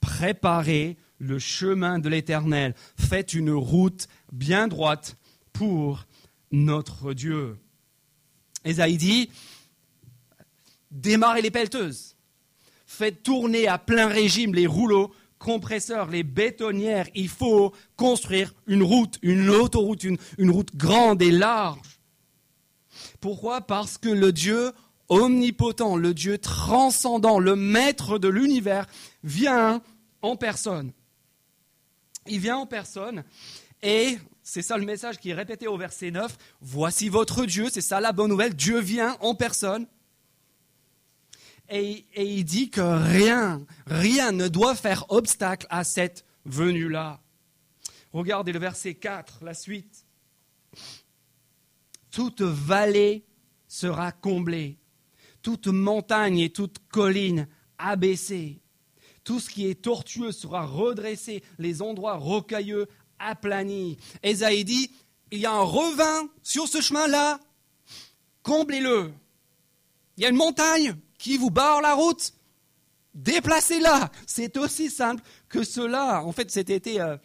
préparez 0.00 0.98
le 1.18 1.38
chemin 1.38 1.98
de 1.98 2.10
l'Éternel, 2.10 2.74
faites 2.98 3.32
une 3.32 3.52
route 3.52 4.06
bien 4.32 4.68
droite 4.68 5.16
pour 5.54 6.06
notre 6.50 7.14
Dieu. 7.14 7.56
Esaïe 8.64 8.98
dit, 8.98 9.30
démarrez 10.90 11.40
les 11.40 11.50
pelleteuses, 11.50 12.16
faites 12.84 13.22
tourner 13.22 13.66
à 13.66 13.78
plein 13.78 14.08
régime 14.08 14.54
les 14.54 14.66
rouleaux 14.66 15.10
compresseurs, 15.38 16.10
les 16.10 16.22
bétonnières. 16.22 17.08
Il 17.14 17.28
faut 17.28 17.72
construire 17.96 18.52
une 18.66 18.82
route, 18.82 19.18
une 19.22 19.48
autoroute, 19.48 20.04
une, 20.04 20.18
une 20.36 20.50
route 20.50 20.76
grande 20.76 21.22
et 21.22 21.32
large. 21.32 22.00
Pourquoi? 23.20 23.62
Parce 23.62 23.96
que 23.96 24.10
le 24.10 24.32
Dieu 24.32 24.72
omnipotent, 25.12 25.96
le 25.96 26.14
Dieu 26.14 26.38
transcendant, 26.38 27.38
le 27.38 27.54
maître 27.54 28.18
de 28.18 28.28
l'univers, 28.28 28.86
vient 29.22 29.82
en 30.22 30.36
personne. 30.36 30.92
Il 32.26 32.40
vient 32.40 32.56
en 32.56 32.66
personne 32.66 33.24
et 33.82 34.18
c'est 34.42 34.62
ça 34.62 34.78
le 34.78 34.86
message 34.86 35.18
qui 35.18 35.30
est 35.30 35.34
répété 35.34 35.66
au 35.66 35.76
verset 35.76 36.10
9. 36.10 36.36
Voici 36.60 37.08
votre 37.08 37.44
Dieu, 37.44 37.68
c'est 37.70 37.80
ça 37.80 38.00
la 38.00 38.12
bonne 38.12 38.30
nouvelle. 38.30 38.54
Dieu 38.54 38.80
vient 38.80 39.16
en 39.20 39.34
personne. 39.34 39.86
Et, 41.68 42.04
il 42.16 42.44
dit 42.44 42.70
que 42.70 42.80
rien, 42.80 43.64
rien 43.86 44.32
ne 44.32 44.48
doit 44.48 44.74
faire 44.74 45.06
obstacle 45.10 45.66
à 45.70 45.84
cette 45.84 46.24
venue-là. 46.44 47.20
Regardez 48.12 48.52
le 48.52 48.58
verset 48.58 48.94
4, 48.94 49.38
la 49.42 49.54
suite. 49.54 50.06
Toute 52.10 52.42
vallée 52.42 53.24
sera 53.68 54.12
comblée 54.12 54.78
toute 55.42 55.66
montagne 55.66 56.38
et 56.38 56.50
toute 56.50 56.78
colline 56.88 57.48
abaissée. 57.78 58.60
Tout 59.24 59.40
ce 59.40 59.50
qui 59.50 59.68
est 59.68 59.82
tortueux 59.82 60.32
sera 60.32 60.66
redressé, 60.66 61.42
les 61.58 61.82
endroits 61.82 62.16
rocailleux 62.16 62.88
aplanis. 63.18 63.98
Esaïe 64.22 64.64
dit, 64.64 64.90
il 65.30 65.38
y 65.38 65.46
a 65.46 65.52
un 65.52 65.62
revin 65.62 66.28
sur 66.42 66.66
ce 66.66 66.80
chemin-là, 66.80 67.40
comblez-le. 68.42 69.12
Il 70.16 70.22
y 70.22 70.26
a 70.26 70.28
une 70.28 70.36
montagne 70.36 70.96
qui 71.18 71.36
vous 71.36 71.50
barre 71.50 71.80
la 71.80 71.94
route, 71.94 72.34
déplacez-la. 73.14 74.10
C'est 74.26 74.56
aussi 74.56 74.90
simple 74.90 75.22
que 75.48 75.62
cela. 75.62 76.24
En 76.24 76.32
fait, 76.32 76.50
cet 76.50 76.68
été, 76.68 77.00
euh, 77.00 77.16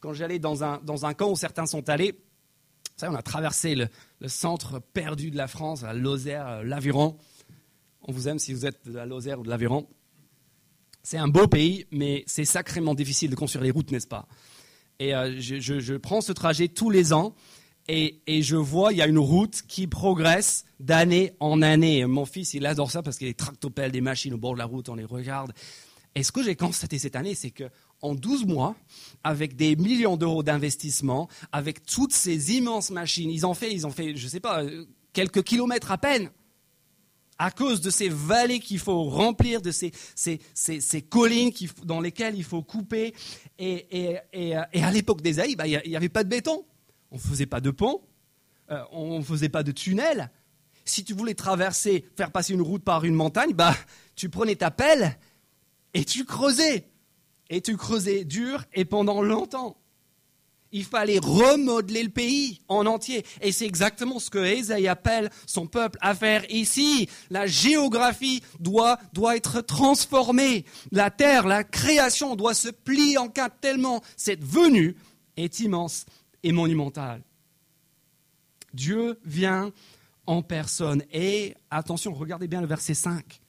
quand 0.00 0.12
j'allais 0.12 0.38
dans 0.38 0.62
un, 0.64 0.78
dans 0.78 1.04
un 1.04 1.14
camp 1.14 1.30
où 1.30 1.36
certains 1.36 1.66
sont 1.66 1.88
allés, 1.88 2.18
ça, 2.96 3.10
on 3.10 3.14
a 3.14 3.22
traversé 3.22 3.74
le, 3.74 3.88
le 4.20 4.28
centre 4.28 4.78
perdu 4.78 5.32
de 5.32 5.36
la 5.36 5.48
France, 5.48 5.82
la 5.82 5.94
Lozère, 5.94 6.46
euh, 6.46 6.62
l'Aviron. 6.62 7.18
On 8.06 8.12
vous 8.12 8.28
aime 8.28 8.38
si 8.38 8.52
vous 8.52 8.66
êtes 8.66 8.86
de 8.86 8.92
la 8.92 9.06
Lozère 9.06 9.40
ou 9.40 9.42
de 9.42 9.48
l'Aveyron. 9.48 9.86
C'est 11.02 11.16
un 11.16 11.28
beau 11.28 11.48
pays, 11.48 11.86
mais 11.90 12.22
c'est 12.26 12.44
sacrément 12.44 12.94
difficile 12.94 13.30
de 13.30 13.34
construire 13.34 13.64
les 13.64 13.70
routes, 13.70 13.90
n'est-ce 13.90 14.06
pas? 14.06 14.26
Et 14.98 15.14
euh, 15.14 15.40
je, 15.40 15.96
prends 15.96 16.20
ce 16.20 16.32
trajet 16.32 16.68
tous 16.68 16.90
les 16.90 17.12
ans 17.12 17.34
et, 17.88 18.20
je 18.26 18.56
vois, 18.56 18.92
il 18.92 18.98
y 18.98 19.02
a 19.02 19.06
une 19.06 19.18
route 19.18 19.62
qui 19.68 19.86
progresse 19.86 20.64
d'année 20.80 21.34
en 21.40 21.60
année. 21.60 22.06
Mon 22.06 22.24
fils, 22.24 22.54
il 22.54 22.64
adore 22.64 22.90
ça 22.90 23.02
parce 23.02 23.18
qu'il 23.18 23.26
y 23.26 23.30
a 23.30 23.32
des 23.32 23.36
tractopelles, 23.36 23.92
des 23.92 24.00
machines 24.00 24.32
au 24.32 24.38
bord 24.38 24.54
de 24.54 24.58
la 24.58 24.64
route, 24.64 24.88
on 24.88 24.94
les 24.94 25.04
regarde. 25.04 25.52
Et 26.14 26.22
ce 26.22 26.32
que 26.32 26.42
j'ai 26.42 26.56
constaté 26.56 26.98
cette 26.98 27.16
année, 27.16 27.34
c'est 27.34 27.50
que 27.50 27.64
en 28.00 28.14
12 28.14 28.46
mois, 28.46 28.76
avec 29.22 29.56
des 29.56 29.76
millions 29.76 30.16
d'euros 30.16 30.42
d'investissement, 30.42 31.28
avec 31.52 31.84
toutes 31.84 32.12
ces 32.12 32.52
immenses 32.52 32.90
machines, 32.90 33.30
ils 33.30 33.44
ont 33.44 33.54
fait, 33.54 33.72
ils 33.72 33.86
ont 33.86 33.90
fait, 33.90 34.16
je 34.16 34.24
ne 34.24 34.30
sais 34.30 34.40
pas, 34.40 34.62
euh, 34.62 34.86
quelques 35.12 35.42
kilomètres 35.42 35.90
à 35.90 35.98
peine 35.98 36.30
à 37.38 37.50
cause 37.50 37.80
de 37.80 37.90
ces 37.90 38.08
vallées 38.08 38.60
qu'il 38.60 38.78
faut 38.78 39.04
remplir, 39.04 39.60
de 39.60 39.70
ces, 39.72 39.92
collines 41.08 41.52
dans 41.84 42.00
lesquelles 42.00 42.36
il 42.36 42.44
faut 42.44 42.62
couper. 42.62 43.14
Et, 43.58 44.16
à 44.32 44.90
l'époque 44.92 45.22
des 45.22 45.34
bah, 45.56 45.66
il 45.66 45.82
n'y 45.86 45.96
avait 45.96 46.08
pas 46.08 46.24
de 46.24 46.28
béton. 46.28 46.64
On 47.10 47.16
ne 47.16 47.20
faisait 47.20 47.46
pas 47.46 47.60
de 47.60 47.70
pont. 47.70 48.02
Euh, 48.70 48.82
on 48.92 49.18
ne 49.18 49.24
faisait 49.24 49.48
pas 49.48 49.62
de 49.62 49.72
tunnel. 49.72 50.30
Si 50.84 51.04
tu 51.04 51.14
voulais 51.14 51.34
traverser, 51.34 52.04
faire 52.16 52.30
passer 52.30 52.54
une 52.54 52.62
route 52.62 52.82
par 52.82 53.04
une 53.04 53.14
montagne, 53.14 53.52
bah, 53.52 53.74
tu 54.16 54.28
prenais 54.28 54.56
ta 54.56 54.70
pelle 54.70 55.18
et 55.92 56.04
tu 56.04 56.24
creusais. 56.24 56.88
Et 57.50 57.60
tu 57.60 57.76
creusais 57.76 58.24
dur 58.24 58.64
et 58.72 58.84
pendant 58.84 59.22
longtemps 59.22 59.76
il 60.74 60.84
fallait 60.84 61.20
remodeler 61.20 62.02
le 62.02 62.10
pays 62.10 62.60
en 62.68 62.84
entier. 62.84 63.24
Et 63.40 63.52
c'est 63.52 63.64
exactement 63.64 64.18
ce 64.18 64.28
que 64.28 64.44
Ésaïe 64.44 64.88
appelle 64.88 65.30
son 65.46 65.68
peuple 65.68 65.98
à 66.02 66.16
faire 66.16 66.44
ici. 66.50 67.08
La 67.30 67.46
géographie 67.46 68.42
doit, 68.58 68.98
doit 69.12 69.36
être 69.36 69.60
transformée. 69.60 70.64
La 70.90 71.10
terre, 71.10 71.46
la 71.46 71.62
création 71.62 72.34
doit 72.34 72.54
se 72.54 72.68
plier 72.68 73.18
en 73.18 73.28
quatre 73.28 73.60
tellement 73.60 74.02
cette 74.16 74.44
venue 74.44 74.96
est 75.36 75.60
immense 75.60 76.06
et 76.42 76.50
monumentale. 76.50 77.22
Dieu 78.72 79.20
vient 79.24 79.72
en 80.26 80.42
personne. 80.42 81.04
Et 81.12 81.54
attention, 81.70 82.12
regardez 82.12 82.48
bien 82.48 82.60
le 82.60 82.66
verset 82.66 82.94
5. 82.94 83.40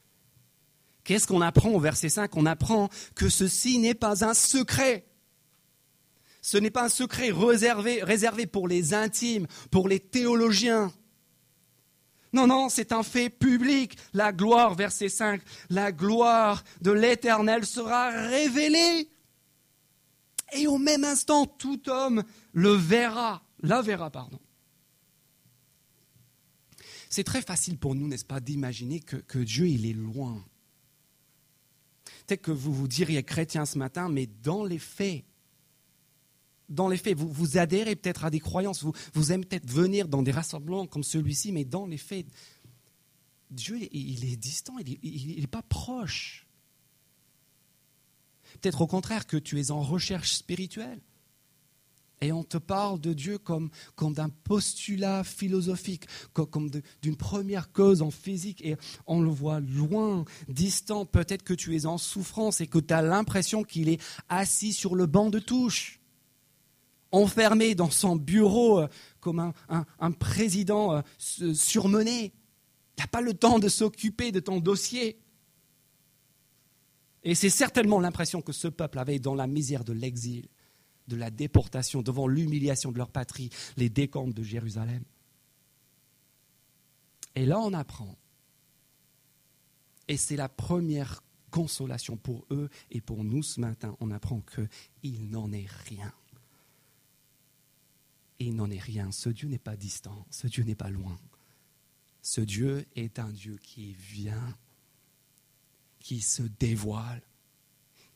Qu'est-ce 1.04 1.26
qu'on 1.26 1.42
apprend 1.42 1.70
au 1.70 1.80
verset 1.80 2.10
5 2.10 2.36
On 2.38 2.46
apprend 2.46 2.90
que 3.16 3.30
ceci 3.30 3.80
n'est 3.80 3.96
pas 3.96 4.24
un 4.24 4.36
secret. 4.36 5.06
Ce 6.46 6.58
n'est 6.58 6.70
pas 6.70 6.84
un 6.84 6.90
secret 6.90 7.32
réservé, 7.32 8.46
pour 8.46 8.68
les 8.68 8.94
intimes, 8.94 9.48
pour 9.72 9.90
les 9.90 10.00
théologiens. 10.00 10.94
Non, 12.34 12.46
non, 12.46 12.70
c'est 12.70 12.92
un 12.92 13.02
fait 13.02 13.32
public. 13.32 13.98
La 14.14 14.32
gloire, 14.32 14.76
verset 14.76 15.10
5, 15.10 15.42
la 15.72 15.92
gloire 15.92 16.64
de 16.82 16.92
l'Éternel 16.92 17.66
sera 17.66 18.12
révélée. 18.28 19.10
Et 20.54 20.68
au 20.68 20.78
même 20.78 21.04
instant, 21.04 21.48
tout 21.48 21.90
homme 21.90 22.24
le 22.54 22.74
verra, 22.74 23.42
la 23.62 23.82
verra, 23.82 24.12
pardon. 24.12 24.40
C'est 27.10 27.24
très 27.24 27.42
facile 27.42 27.80
pour 27.80 27.96
nous, 27.96 28.08
n'est-ce 28.08 28.24
pas, 28.24 28.40
d'imaginer 28.40 29.00
que, 29.00 29.16
que 29.16 29.40
Dieu, 29.40 29.68
il 29.68 29.88
est 29.88 29.94
loin. 29.94 30.46
peut-être 32.28 32.44
que 32.44 32.52
vous 32.52 32.72
vous 32.72 32.88
diriez 32.88 33.24
chrétien 33.24 33.66
ce 33.66 33.80
matin, 33.80 34.10
mais 34.10 34.28
dans 34.28 34.64
les 34.64 34.78
faits, 34.78 35.26
dans 36.70 36.88
les 36.88 36.98
faits, 36.98 37.18
vous, 37.18 37.58
adhérez 37.58 37.96
peut-être 37.96 38.26
à 38.26 38.30
des 38.30 38.40
croyances, 38.40 38.84
vous, 38.84 38.94
vous 39.14 39.32
aimez 39.32 39.46
peut-être 39.46 39.70
venir 39.70 40.08
dans 40.08 40.24
des 40.24 40.32
rassemblements 40.32 40.88
comme 40.88 41.04
celui-ci, 41.04 41.52
mais 41.52 41.66
dans 41.66 41.86
les 41.86 41.98
faits, 41.98 42.26
Dieu, 43.52 43.80
il 43.92 44.26
est 44.26 44.38
distant, 44.38 44.74
il 44.80 45.40
n'est 45.40 45.48
pas 45.48 45.62
proche. 45.62 46.48
Peut-être 48.62 48.82
au 48.82 48.88
contraire 48.88 49.28
que 49.28 49.38
tu 49.38 49.60
es 49.60 49.72
en 49.72 49.82
recherche 49.82 50.34
spirituelle. 50.34 51.02
Et 52.22 52.32
on 52.32 52.44
te 52.44 52.58
parle 52.58 53.00
de 53.02 53.14
Dieu 53.14 53.38
comme, 53.38 53.70
comme 53.96 54.14
d'un 54.14 54.30
postulat 54.30 55.24
philosophique, 55.24 56.06
comme, 56.34 56.72
d'une 57.02 57.18
première 57.18 57.72
cause 57.72 58.02
en 58.02 58.10
physique, 58.10 58.66
et 58.66 58.78
on 59.06 59.22
le 59.22 59.30
voit 59.30 59.60
loin, 59.60 60.24
distant. 60.48 61.06
Peut-être 61.06 61.44
que 61.44 61.54
tu 61.54 61.76
es 61.76 61.86
en 61.86 61.98
souffrance 61.98 62.62
et 62.62 62.68
que 62.68 62.80
tu 62.80 62.94
as 62.94 63.02
l'impression 63.02 63.64
qu'il 63.64 63.90
est 63.90 64.02
assis 64.30 64.74
sur 64.74 64.96
le 64.96 65.06
banc 65.06 65.30
de 65.30 65.40
touche, 65.40 66.00
enfermé 67.16 67.76
dans 67.76 67.90
son 67.90 68.16
bureau 68.16 68.80
euh, 68.80 68.88
comme 69.20 69.54
un, 69.70 70.12
président 70.12 70.94
euh, 70.94 71.54
surmené. 71.54 72.34
Tu 72.96 73.04
n'as 73.04 73.08
pas 73.08 73.22
le 73.22 73.34
temps 73.34 73.60
de 73.60 73.70
s'occuper 73.70 74.32
de 74.32 74.40
ton 74.40 74.60
dossier. 74.60 75.20
Et 77.24 77.34
c'est 77.34 77.50
certainement 77.50 78.00
l'impression 78.00 78.42
que 78.42 78.52
ce 78.52 78.68
peuple 78.68 79.00
avait 79.00 79.20
dans 79.20 79.36
la 79.36 79.48
misère 79.48 79.84
de 79.84 79.94
l'exil 79.94 80.48
de 81.08 81.16
la 81.16 81.30
déportation, 81.30 82.02
devant 82.02 82.28
l'humiliation 82.28 82.92
de 82.92 82.98
leur 82.98 83.10
patrie, 83.10 83.50
les 83.78 83.90
décombres 83.90 84.34
de 84.34 84.44
Jérusalem. 84.44 85.04
Et 87.36 87.46
là, 87.46 87.60
on 87.60 87.74
apprend. 87.74 88.16
Et 90.08 90.18
c'est 90.18 90.36
la 90.36 90.50
première 90.50 91.24
consolation 91.52 92.18
pour 92.18 92.46
eux 92.52 92.70
et 92.92 93.02
pour 93.02 93.24
nous 93.24 93.44
ce 93.44 93.60
matin. 93.60 93.96
On 94.00 94.12
apprend 94.12 94.42
qu'il 95.02 95.30
n'en 95.30 95.52
est 95.52 95.70
rien. 95.86 96.14
Il 98.40 98.56
n'en 98.56 98.70
est 98.70 98.80
rien. 98.80 99.12
Ce 99.12 99.30
Dieu 99.30 99.48
n'est 99.48 99.58
pas 99.58 99.78
distant. 99.78 100.26
Ce 100.30 100.48
Dieu 100.48 100.64
n'est 100.64 100.76
pas 100.76 100.90
loin. 100.90 101.18
Ce 102.22 102.42
Dieu 102.42 102.86
est 102.96 103.20
un 103.20 103.30
Dieu 103.30 103.60
qui 103.62 103.94
vient, 103.94 104.58
qui 106.00 106.22
se 106.22 106.42
dévoile, 106.42 107.22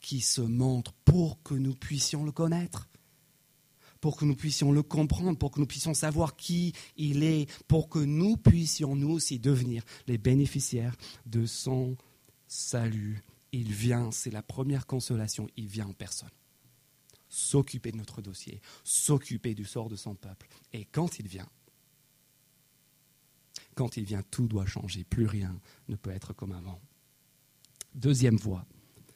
qui 0.01 0.21
se 0.21 0.41
montre 0.41 0.93
pour 1.05 1.41
que 1.43 1.53
nous 1.53 1.75
puissions 1.75 2.23
le 2.23 2.31
connaître, 2.31 2.89
pour 4.01 4.17
que 4.17 4.25
nous 4.25 4.35
puissions 4.35 4.71
le 4.71 4.81
comprendre, 4.81 5.37
pour 5.37 5.51
que 5.51 5.59
nous 5.59 5.67
puissions 5.67 5.93
savoir 5.93 6.35
qui 6.35 6.73
il 6.97 7.23
est, 7.23 7.51
pour 7.67 7.89
que 7.89 7.99
nous 7.99 8.37
puissions 8.37 8.95
nous 8.95 9.11
aussi 9.11 9.39
devenir 9.39 9.83
les 10.07 10.17
bénéficiaires 10.17 10.95
de 11.25 11.45
son 11.45 11.95
salut. 12.47 13.23
Il 13.51 13.71
vient, 13.71 14.11
c'est 14.11 14.31
la 14.31 14.41
première 14.41 14.87
consolation, 14.87 15.47
il 15.57 15.67
vient 15.67 15.87
en 15.87 15.93
personne. 15.93 16.29
S'occuper 17.29 17.91
de 17.91 17.97
notre 17.97 18.21
dossier, 18.21 18.61
s'occuper 18.83 19.53
du 19.53 19.65
sort 19.65 19.89
de 19.89 19.95
son 19.95 20.15
peuple. 20.15 20.47
Et 20.73 20.85
quand 20.85 21.19
il 21.19 21.27
vient, 21.27 21.47
quand 23.75 23.97
il 23.97 24.03
vient, 24.03 24.23
tout 24.31 24.47
doit 24.47 24.65
changer, 24.65 25.03
plus 25.03 25.27
rien 25.27 25.59
ne 25.87 25.95
peut 25.95 26.09
être 26.09 26.33
comme 26.33 26.51
avant. 26.51 26.81
Deuxième 27.93 28.37
voie, 28.37 28.65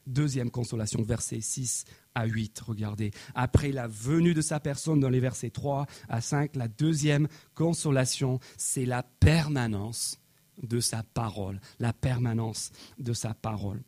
Deuxième 0.06 0.52
consolation, 0.52 1.02
versets 1.02 1.40
6 1.40 1.86
à 2.14 2.26
8. 2.26 2.60
Regardez. 2.60 3.12
Après 3.36 3.72
la 3.72 3.88
venue 3.88 4.34
de 4.34 4.42
sa 4.42 4.60
personne 4.60 5.00
dans 5.00 5.10
les 5.10 5.22
versets 5.22 5.50
3 5.50 5.86
à 6.10 6.20
5, 6.20 6.56
la 6.56 6.68
deuxième 6.68 7.28
consolation, 7.56 8.40
c'est 8.58 8.86
la 8.86 9.04
permanence 9.04 10.20
de 10.62 10.82
sa 10.82 11.04
parole. 11.04 11.62
La 11.80 11.94
permanence 11.94 12.72
de 13.00 13.14
sa 13.14 13.34
parole. 13.34 13.82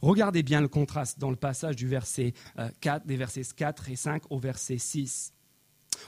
Regardez 0.00 0.42
bien 0.42 0.60
le 0.60 0.68
contraste 0.68 1.18
dans 1.18 1.30
le 1.30 1.36
passage 1.36 1.76
du 1.76 1.88
verset 1.88 2.34
4, 2.80 3.02
euh, 3.02 3.06
des 3.06 3.16
versets 3.16 3.42
4 3.56 3.90
et 3.90 3.96
5 3.96 4.22
au 4.30 4.38
verset 4.38 4.78
6. 4.78 5.32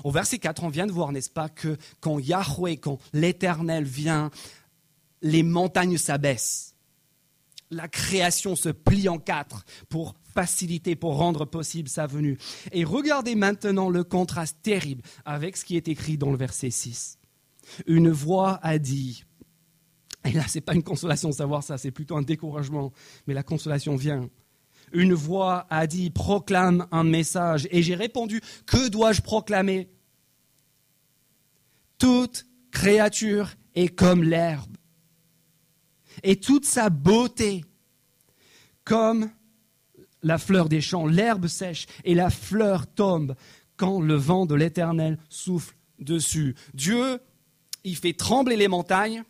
Au 0.04 0.10
verset 0.10 0.38
4, 0.38 0.64
on 0.64 0.68
vient 0.68 0.86
de 0.86 0.92
voir, 0.92 1.12
n'est-ce 1.12 1.30
pas, 1.30 1.48
que 1.48 1.76
quand 2.00 2.18
Yahweh, 2.18 2.76
quand 2.76 2.98
l'Éternel 3.12 3.84
vient, 3.84 4.30
les 5.22 5.42
montagnes 5.42 5.98
s'abaissent 5.98 6.76
la 7.70 7.88
création 7.88 8.56
se 8.56 8.68
plie 8.68 9.08
en 9.08 9.18
quatre 9.18 9.64
pour 9.88 10.14
faciliter, 10.34 10.96
pour 10.96 11.16
rendre 11.16 11.44
possible 11.44 11.88
sa 11.88 12.06
venue. 12.06 12.38
Et 12.72 12.84
regardez 12.84 13.34
maintenant 13.34 13.88
le 13.88 14.04
contraste 14.04 14.58
terrible 14.62 15.02
avec 15.24 15.56
ce 15.56 15.64
qui 15.64 15.76
est 15.76 15.88
écrit 15.88 16.18
dans 16.18 16.30
le 16.30 16.36
verset 16.36 16.70
6. 16.70 17.18
Une 17.86 18.10
voix 18.10 18.60
a 18.62 18.78
dit, 18.78 19.24
et 20.28 20.32
là 20.32 20.46
ce 20.48 20.58
n'est 20.58 20.62
pas 20.62 20.74
une 20.74 20.82
consolation 20.82 21.28
de 21.28 21.34
savoir 21.34 21.62
ça, 21.62 21.78
c'est 21.78 21.90
plutôt 21.90 22.16
un 22.16 22.22
découragement, 22.22 22.92
mais 23.26 23.34
la 23.34 23.42
consolation 23.42 23.96
vient. 23.96 24.28
Une 24.92 25.14
voix 25.14 25.66
a 25.68 25.86
dit, 25.86 26.10
proclame 26.10 26.86
un 26.92 27.02
message. 27.02 27.66
Et 27.72 27.82
j'ai 27.82 27.96
répondu, 27.96 28.40
que 28.66 28.88
dois-je 28.88 29.20
proclamer? 29.20 29.88
Toute 31.98 32.46
créature 32.70 33.54
est 33.74 33.88
comme 33.88 34.22
l'herbe 34.22 34.76
et 36.22 36.36
toute 36.36 36.64
sa 36.64 36.90
beauté 36.90 37.64
comme 38.84 39.30
la 40.22 40.38
fleur 40.38 40.68
des 40.68 40.80
champs. 40.80 41.06
L'herbe 41.06 41.46
sèche 41.46 41.86
et 42.04 42.14
la 42.14 42.30
fleur 42.30 42.86
tombe 42.86 43.34
quand 43.76 44.00
le 44.00 44.14
vent 44.14 44.46
de 44.46 44.54
l'Éternel 44.54 45.18
souffle 45.28 45.74
dessus. 45.98 46.54
Dieu, 46.74 47.20
il 47.84 47.96
fait 47.96 48.12
trembler 48.14 48.56
les 48.56 48.68
montagnes, 48.68 49.24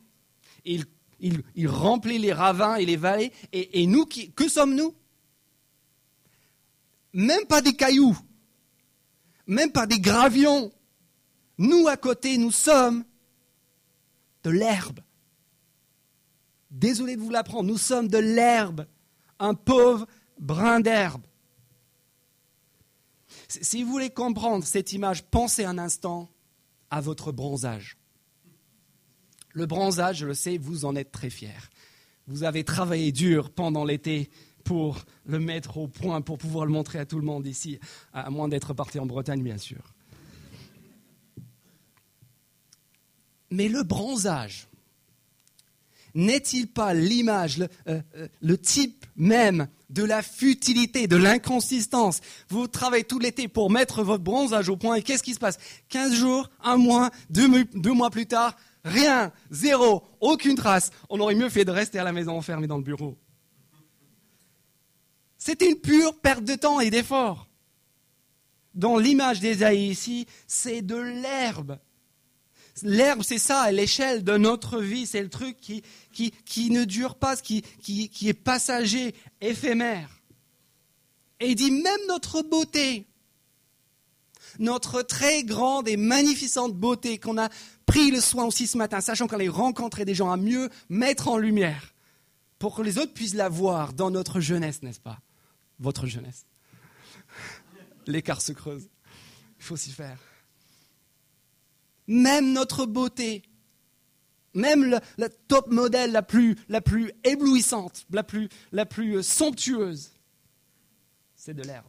il, 0.66 1.68
remplit 1.68 2.18
les 2.18 2.33
ravins 2.33 2.76
et 2.76 2.85
les 2.85 2.96
vallées, 2.96 3.33
et, 3.52 3.87
nous, 3.87 4.07
que 4.07 4.48
sommes-nous? 4.48 4.94
Même 7.12 7.46
pas 7.46 7.62
des 7.62 7.74
cailloux, 7.74 8.16
même 9.46 9.72
pas 9.72 9.87
des 9.87 10.00
gravions. 10.00 10.72
Nous, 11.57 11.88
à 11.88 11.96
côté, 11.96 12.37
nous 12.37 12.50
sommes 12.50 13.05
de 14.42 14.50
l'herbe. 14.50 15.00
Désolé 16.70 17.16
de 17.16 17.20
vous 17.22 17.31
l'apprendre, 17.31 17.64
nous 17.64 17.79
sommes 17.79 18.09
de 18.09 18.18
l'herbe, 18.18 18.87
un 19.38 19.55
pauvre 19.55 20.07
brin 20.38 20.81
d'herbe. 20.81 21.26
Si 23.48 23.83
vous 23.83 23.90
voulez 23.90 24.11
comprendre 24.11 24.64
cette 24.64 24.92
image, 24.92 25.24
pensez 25.24 25.64
un 25.64 25.79
instant 25.79 26.29
à 26.90 27.00
votre 27.00 27.33
bronzage. 27.33 27.96
Le 29.57 29.64
bronzage, 29.64 30.19
je 30.19 30.27
le 30.27 30.35
sais, 30.35 30.59
vous 30.59 30.85
en 30.85 30.95
êtes 30.97 31.11
très 31.11 31.31
fiers. 31.31 31.49
Vous 32.27 32.45
avez 32.45 32.62
travaillé 32.62 33.11
dur 33.11 33.49
pendant 33.49 33.87
l'été 33.87 34.29
pour 34.64 34.99
le 35.25 35.38
mettre 35.38 35.79
au 35.79 35.88
point, 35.88 36.21
pour 36.21 36.37
pouvoir 36.37 36.66
le 36.66 36.73
montrer 36.73 36.99
à 36.99 37.07
tout 37.07 37.19
le 37.19 37.25
monde 37.25 37.47
ici, 37.47 37.81
à 38.12 38.29
moins 38.29 38.49
d'être 38.49 38.75
parti 38.75 38.99
en 38.99 39.07
Bretagne, 39.07 39.42
bien 39.42 39.57
sûr. 39.57 39.95
Mais 43.51 43.69
le 43.69 43.83
bronzage, 43.83 44.69
n'est-il 46.16 46.66
pas 46.66 46.95
l'image, 46.95 47.61
euh, 47.88 48.01
euh, 48.16 48.29
le, 48.40 48.59
type 48.59 49.07
même 49.16 49.69
de 49.90 50.03
la 50.03 50.23
futilité, 50.23 51.07
de 51.07 51.16
l'inconsistance? 51.16 52.21
Vous 52.49 52.66
travaillez 52.66 53.05
tout 53.05 53.19
l'été 53.19 53.49
pour 53.49 53.71
mettre 53.71 54.03
votre 54.03 54.25
bronzage 54.25 54.69
au 54.69 54.77
point 54.77 54.97
et 54.97 55.03
qu'est-ce 55.03 55.23
qui 55.23 55.35
se 55.35 55.38
passe? 55.38 55.59
15 55.90 56.14
jours, 56.14 56.51
un 56.64 56.79
mois, 56.79 57.11
deux, 57.31 57.92
mois 57.92 58.11
plus 58.11 58.27
tard, 58.27 58.57
rien, 58.87 59.33
zéro, 59.51 60.05
aucune 60.20 60.55
trace. 60.55 60.90
On 61.11 61.20
aurait 61.20 61.35
mieux 61.35 61.49
fait 61.49 61.64
de 61.64 61.70
rester 61.70 61.99
à 61.99 62.05
la 62.05 62.12
maison 62.12 62.37
enfermé 62.37 62.66
dans 62.66 62.79
le 62.79 62.83
bureau. 62.83 63.18
C'était 65.38 65.68
une 65.68 65.77
pure 65.77 66.18
perte 66.20 66.44
de 66.44 66.55
temps 66.55 66.81
et 66.81 66.90
d'effort. 66.90 67.49
Dans 68.75 68.99
l'image 68.99 69.40
d'Ésaïe 69.40 69.88
ici, 69.88 70.27
c'est 70.46 70.83
de 70.83 70.96
l'herbe. 70.96 71.79
L'herbe, 72.83 73.22
c'est 73.22 73.38
ça, 73.38 73.70
l'échelle 73.72 74.22
de 74.22 74.37
notre 74.37 74.81
vie, 74.81 75.07
c'est 75.07 75.22
le 75.22 75.31
truc 75.31 75.57
qui, 75.59 76.70
ne 76.70 76.85
dure 76.85 77.14
pas, 77.14 77.37
qui, 77.37 77.62
qui, 77.83 78.11
qui 78.11 78.29
est 78.29 78.35
passager, 78.35 79.14
éphémère. 79.40 80.20
Et 81.40 81.51
il 81.51 81.55
dit 81.55 81.70
même 81.70 82.01
notre 82.09 82.42
beauté, 82.42 83.07
notre 84.59 85.03
très 85.03 85.42
grande 85.42 85.88
et 85.88 85.96
magnificente 85.96 86.75
beauté 86.75 87.18
qu'on 87.18 87.38
a 87.38 87.49
pris 87.87 88.11
le 88.11 88.20
soin 88.20 88.44
aussi 88.44 88.66
ce 88.66 88.77
matin, 88.77 89.01
sachant 89.01 89.27
qu'on 89.27 89.37
allait 89.37 89.49
rencontrer 89.49 90.05
des 90.05 90.14
gens 90.14 90.31
à 90.31 90.37
mieux 90.37 90.68
mettre 90.88 91.29
en 91.29 91.38
lumière, 91.38 91.94
pour 92.59 92.75
que 92.75 92.83
les 92.83 92.99
autres 92.99 93.14
puissent 93.14 93.35
la 93.35 93.49
voir 93.49 93.92
dans 93.92 94.11
notre 94.11 94.40
jeunesse, 94.40 94.83
n'est-ce 94.83 95.01
pas? 95.01 95.20
Votre 95.79 96.07
jeunesse. 96.07 96.46
L'écart 98.07 98.40
se 98.40 98.53
creuse. 98.53 98.88
Il 99.59 99.64
faut 99.64 99.77
s'y 99.77 99.90
faire 99.90 100.18
même 102.07 102.53
notre 102.53 102.87
beauté, 102.87 103.42
même 104.55 105.01
la 105.18 105.29
top 105.29 105.68
modèle 105.68 106.12
la 106.12 106.22
plus, 106.22 106.57
la 106.68 106.81
plus 106.81 107.12
éblouissante, 107.25 108.07
la 108.11 108.22
plus, 108.22 108.49
la 108.72 108.87
plus 108.87 109.16
euh, 109.16 109.22
somptueuse, 109.22 110.12
c'est 111.35 111.55
de 111.55 111.62
l'herbe. 111.62 111.87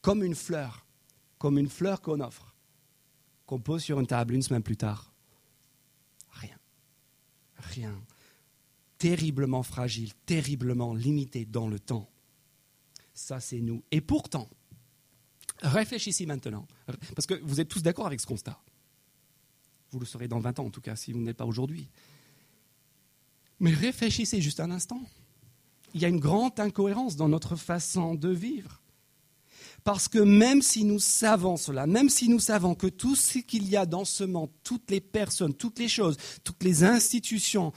Comme 0.00 0.22
une 0.22 0.34
fleur, 0.34 0.84
comme 1.38 1.58
une 1.58 1.68
fleur 1.68 2.00
qu'on 2.00 2.20
offre, 2.20 2.51
qu'on 3.52 3.60
pose 3.60 3.82
sur 3.82 4.00
une 4.00 4.06
table 4.06 4.32
une 4.32 4.40
semaine 4.40 4.62
plus 4.62 4.78
tard. 4.78 5.12
Rien. 6.30 6.56
Rien. 7.58 8.02
Terriblement 8.96 9.62
fragile, 9.62 10.14
terriblement 10.24 10.94
limité 10.94 11.44
dans 11.44 11.68
le 11.68 11.78
temps. 11.78 12.08
ça 13.12 13.40
c'est 13.40 13.60
nous. 13.60 13.84
Et 13.90 14.00
pourtant, 14.00 14.48
réfléchissez 15.60 16.24
maintenant, 16.24 16.66
parce 17.14 17.26
que 17.26 17.34
vous 17.42 17.60
êtes 17.60 17.68
tous 17.68 17.82
d'accord 17.82 18.06
avec 18.06 18.20
ce 18.20 18.26
constat. 18.26 18.58
Vous 19.90 20.00
le 20.00 20.06
serez 20.06 20.28
dans 20.28 20.40
20 20.40 20.60
ans 20.60 20.64
en 20.64 20.70
tout 20.70 20.80
cas, 20.80 20.96
si 20.96 21.12
vous 21.12 21.20
n'êtes 21.20 21.36
pas 21.36 21.44
aujourd'hui. 21.44 21.90
Mais 23.60 23.74
réfléchissez 23.74 24.40
juste 24.40 24.60
un 24.60 24.70
instant. 24.70 25.02
Il 25.92 26.00
y 26.00 26.06
a 26.06 26.08
une 26.08 26.20
grande 26.20 26.58
incohérence 26.58 27.16
dans 27.16 27.28
notre 27.28 27.56
façon 27.56 28.14
de 28.14 28.30
vivre. 28.30 28.81
Parce 29.84 30.06
que 30.06 30.18
même 30.18 30.62
si 30.62 30.84
nous 30.84 31.00
savons 31.00 31.56
cela, 31.56 31.86
même 31.86 32.08
si 32.08 32.28
nous 32.28 32.38
savons 32.38 32.74
que 32.74 32.86
tout 32.86 33.16
ce 33.16 33.38
qu'il 33.38 33.68
y 33.68 33.76
a 33.76 33.84
dans 33.84 34.04
ce 34.04 34.22
monde, 34.22 34.50
toutes 34.62 34.90
les 34.90 35.00
personnes, 35.00 35.54
toutes 35.54 35.78
les 35.78 35.88
choses, 35.88 36.16
toutes 36.44 36.62
les 36.62 36.84
institutions 36.84 37.72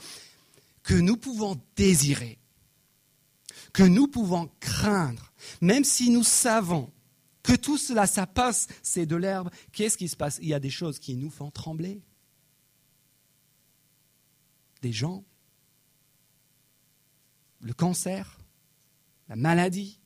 que 0.84 0.94
nous 0.94 1.16
pouvons 1.16 1.60
désirer, 1.74 2.38
que 3.72 3.82
nous 3.82 4.06
pouvons 4.06 4.48
craindre, 4.60 5.32
même 5.60 5.82
si 5.82 6.10
nous 6.10 6.22
savons 6.22 6.92
que 7.42 7.54
tout 7.54 7.78
cela, 7.78 8.06
ça 8.06 8.26
passe, 8.26 8.66
c'est 8.82 9.06
de 9.06 9.16
l'herbe, 9.16 9.50
qu'est-ce 9.72 9.96
qui 9.96 10.08
se 10.08 10.16
passe? 10.16 10.38
Il 10.42 10.48
y 10.48 10.54
a 10.54 10.60
des 10.60 10.70
choses 10.70 10.98
qui 10.98 11.14
nous 11.14 11.30
font 11.30 11.50
trembler. 11.50 12.02
Des 14.82 14.92
gens, 14.92 15.24
le 17.60 17.72
cancer, 17.72 18.38
la 19.28 19.36
maladie, 19.36 20.00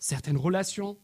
certaines 0.00 0.36
relations, 0.36 0.96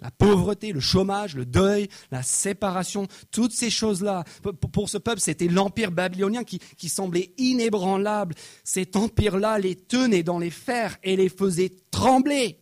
la 0.00 0.10
pauvreté, 0.10 0.72
le 0.72 0.80
chômage, 0.80 1.34
le 1.34 1.44
deuil, 1.44 1.88
la 2.10 2.22
séparation, 2.22 3.06
toutes 3.30 3.52
ces 3.52 3.68
choses-là. 3.68 4.24
Pour 4.72 4.88
ce 4.88 4.96
peuple, 4.96 5.20
c'était 5.20 5.48
l'empire 5.48 5.90
babylonien 5.90 6.42
qui, 6.44 6.88
semblait 6.88 7.32
inébranlable. 7.36 8.34
Cet 8.64 8.96
empire-là 8.96 9.58
les 9.58 9.76
tenait 9.76 10.22
dans 10.22 10.38
les 10.38 10.50
fers 10.50 10.96
et 11.02 11.16
les 11.16 11.28
faisait 11.28 11.72
trembler. 11.90 12.60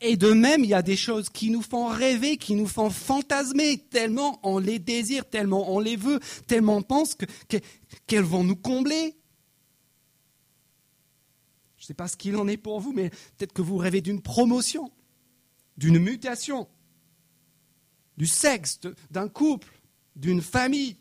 Et 0.00 0.16
de 0.16 0.32
même, 0.32 0.64
il 0.64 0.70
y 0.70 0.74
a 0.74 0.82
des 0.82 0.96
choses 0.96 1.28
qui 1.30 1.50
nous 1.50 1.62
font 1.62 1.88
rêver, 1.88 2.36
qui 2.36 2.54
nous 2.54 2.66
font 2.66 2.90
fantasmer, 2.90 3.78
tellement 3.78 4.38
on 4.42 4.58
les 4.58 4.78
désire, 4.78 5.28
tellement 5.28 5.74
on 5.74 5.78
les 5.78 5.96
veut, 5.96 6.20
tellement 6.46 6.76
on 6.76 6.82
pense 6.82 7.16
qu'elles 8.06 8.24
vont 8.24 8.44
nous 8.44 8.56
combler. 8.56 9.16
Je 11.84 11.86
ne 11.86 11.88
sais 11.88 11.94
pas 11.94 12.08
ce 12.08 12.16
qu'il 12.16 12.34
en 12.36 12.48
est 12.48 12.56
pour 12.56 12.80
vous, 12.80 12.94
mais 12.94 13.10
peut-être 13.10 13.52
que 13.52 13.60
vous 13.60 13.76
rêvez 13.76 14.00
d'une 14.00 14.22
promotion, 14.22 14.90
d'une 15.76 15.98
mutation, 15.98 16.66
du 18.16 18.24
sexe, 18.26 18.80
d'un 19.10 19.28
couple, 19.28 19.70
d'une 20.16 20.40
famille, 20.40 20.96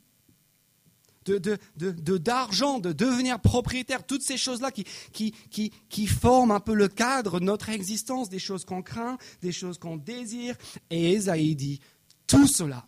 d'argent, 1.25 2.79
de, 2.79 2.89
de, 2.89 3.05
devenir 3.05 3.39
propriétaire, 3.39 4.05
toutes 4.05 4.23
ces 4.23 4.35
choses-là 4.35 4.71
qui, 4.71 4.83
qui, 5.13 5.31
qui, 5.49 5.71
qui, 5.87 6.05
forment 6.05 6.51
un 6.51 6.59
peu 6.59 6.73
le 6.73 6.89
cadre 6.89 7.39
de 7.39 7.45
notre 7.45 7.69
existence, 7.69 8.27
des 8.27 8.39
choses 8.39 8.65
qu'on 8.65 8.81
craint, 8.81 9.17
des 9.41 9.53
choses 9.53 9.77
qu'on 9.77 9.95
désire. 9.95 10.57
Et 10.89 11.13
Esaïe 11.13 11.55
dit, 11.55 11.79
tout 12.27 12.45
cela, 12.45 12.85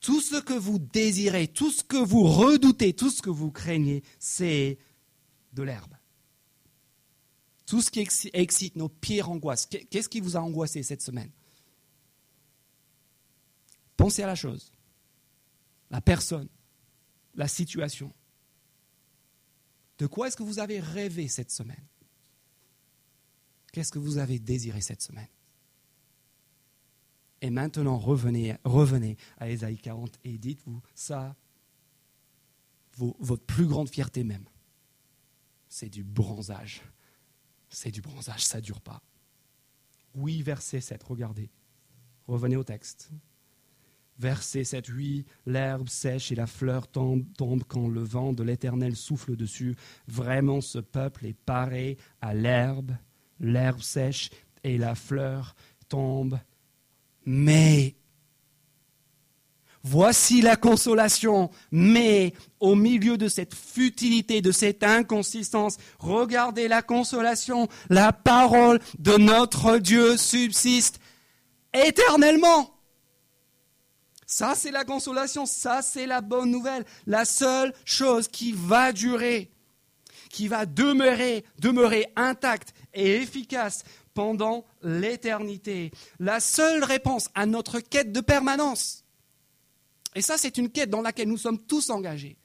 tout 0.00 0.22
ce 0.22 0.40
que 0.40 0.54
vous 0.54 0.78
désirez, 0.78 1.46
tout 1.46 1.70
ce 1.70 1.84
que 1.84 1.98
vous 1.98 2.22
redoutez, 2.22 2.94
tout 2.94 3.10
ce 3.10 3.20
que 3.20 3.28
vous 3.28 3.50
craignez, 3.50 4.02
c'est 4.18 4.78
de 5.52 5.62
l'herbe. 5.62 5.94
Tout 7.74 7.82
ce 7.82 7.90
qui 7.90 8.06
excite 8.34 8.76
nos 8.76 8.88
pires 8.88 9.28
angoisses. 9.28 9.66
Qu'est-ce 9.66 10.08
qui 10.08 10.20
vous 10.20 10.36
a 10.36 10.40
angoissé 10.40 10.84
cette 10.84 11.02
semaine? 11.02 11.32
Pensez 13.96 14.22
à 14.22 14.28
la 14.28 14.36
chose, 14.36 14.70
la 15.90 16.00
personne, 16.00 16.48
la 17.34 17.48
situation. 17.48 18.14
De 19.98 20.06
quoi 20.06 20.28
est-ce 20.28 20.36
que 20.36 20.44
vous 20.44 20.60
avez 20.60 20.78
rêvé 20.78 21.26
cette 21.26 21.50
semaine? 21.50 21.84
Qu'est-ce 23.72 23.90
que 23.90 23.98
vous 23.98 24.18
avez 24.18 24.38
désiré 24.38 24.80
cette 24.80 25.02
semaine? 25.02 25.26
Et 27.40 27.50
maintenant, 27.50 27.98
revenez, 27.98 28.56
revenez 28.62 29.16
à 29.38 29.50
Ésaïe 29.50 29.78
40 29.78 30.16
et 30.22 30.38
dites-vous 30.38 30.80
ça, 30.94 31.34
votre 32.96 33.44
plus 33.44 33.66
grande 33.66 33.88
fierté 33.88 34.22
même, 34.22 34.48
c'est 35.68 35.88
du 35.88 36.04
bronzage 36.04 36.80
c'est 37.74 37.90
du 37.90 38.00
bronzage, 38.00 38.44
ça 38.44 38.58
ne 38.58 38.62
dure 38.62 38.80
pas. 38.80 39.02
Oui, 40.14 40.42
verset 40.42 40.80
7, 40.80 41.02
regardez. 41.02 41.50
Revenez 42.26 42.56
au 42.56 42.64
texte. 42.64 43.10
Verset 44.18 44.62
7, 44.62 44.88
oui, 44.90 45.26
l'herbe 45.44 45.88
sèche 45.88 46.30
et 46.30 46.36
la 46.36 46.46
fleur 46.46 46.86
tombe, 46.86 47.24
tombe 47.36 47.64
quand 47.64 47.88
le 47.88 48.02
vent 48.02 48.32
de 48.32 48.44
l'Éternel 48.44 48.94
souffle 48.94 49.34
dessus. 49.34 49.74
Vraiment, 50.06 50.60
ce 50.60 50.78
peuple 50.78 51.26
est 51.26 51.34
paré 51.34 51.98
à 52.20 52.32
l'herbe. 52.32 52.92
L'herbe 53.40 53.82
sèche 53.82 54.30
et 54.62 54.78
la 54.78 54.94
fleur 54.94 55.56
tombe. 55.88 56.38
Mais 57.26 57.96
Voici 59.86 60.40
la 60.40 60.56
consolation, 60.56 61.50
mais 61.70 62.32
au 62.58 62.74
milieu 62.74 63.18
de 63.18 63.28
cette 63.28 63.54
futilité, 63.54 64.40
de 64.40 64.50
cette 64.50 64.82
inconsistance, 64.82 65.76
regardez 65.98 66.68
la 66.68 66.80
consolation, 66.80 67.68
la 67.90 68.10
parole 68.10 68.80
de 68.98 69.18
notre 69.18 69.76
Dieu 69.76 70.16
subsiste 70.16 71.00
éternellement. 71.74 72.70
Ça, 74.26 74.54
c'est 74.56 74.70
la 74.70 74.86
consolation, 74.86 75.44
ça, 75.44 75.82
c'est 75.82 76.06
la 76.06 76.22
bonne 76.22 76.50
nouvelle. 76.50 76.86
La 77.06 77.26
seule 77.26 77.74
chose 77.84 78.26
qui 78.26 78.52
va 78.56 78.90
durer, 78.90 79.52
qui 80.30 80.48
va 80.48 80.64
demeurer, 80.64 81.44
demeurer 81.58 82.06
intacte 82.16 82.72
et 82.94 83.16
efficace 83.16 83.84
pendant 84.14 84.64
l'éternité. 84.82 85.90
La 86.18 86.40
seule 86.40 86.84
réponse 86.84 87.28
à 87.34 87.44
notre 87.44 87.80
quête 87.80 88.12
de 88.12 88.22
permanence 88.22 89.03
et 90.14 90.22
ça, 90.22 90.38
c'est 90.38 90.58
une 90.58 90.70
quête 90.70 90.90
dans 90.90 91.02
laquelle 91.02 91.28
nous 91.28 91.38
sommes 91.38 91.58
tous 91.58 91.90
engagés. 91.90 92.36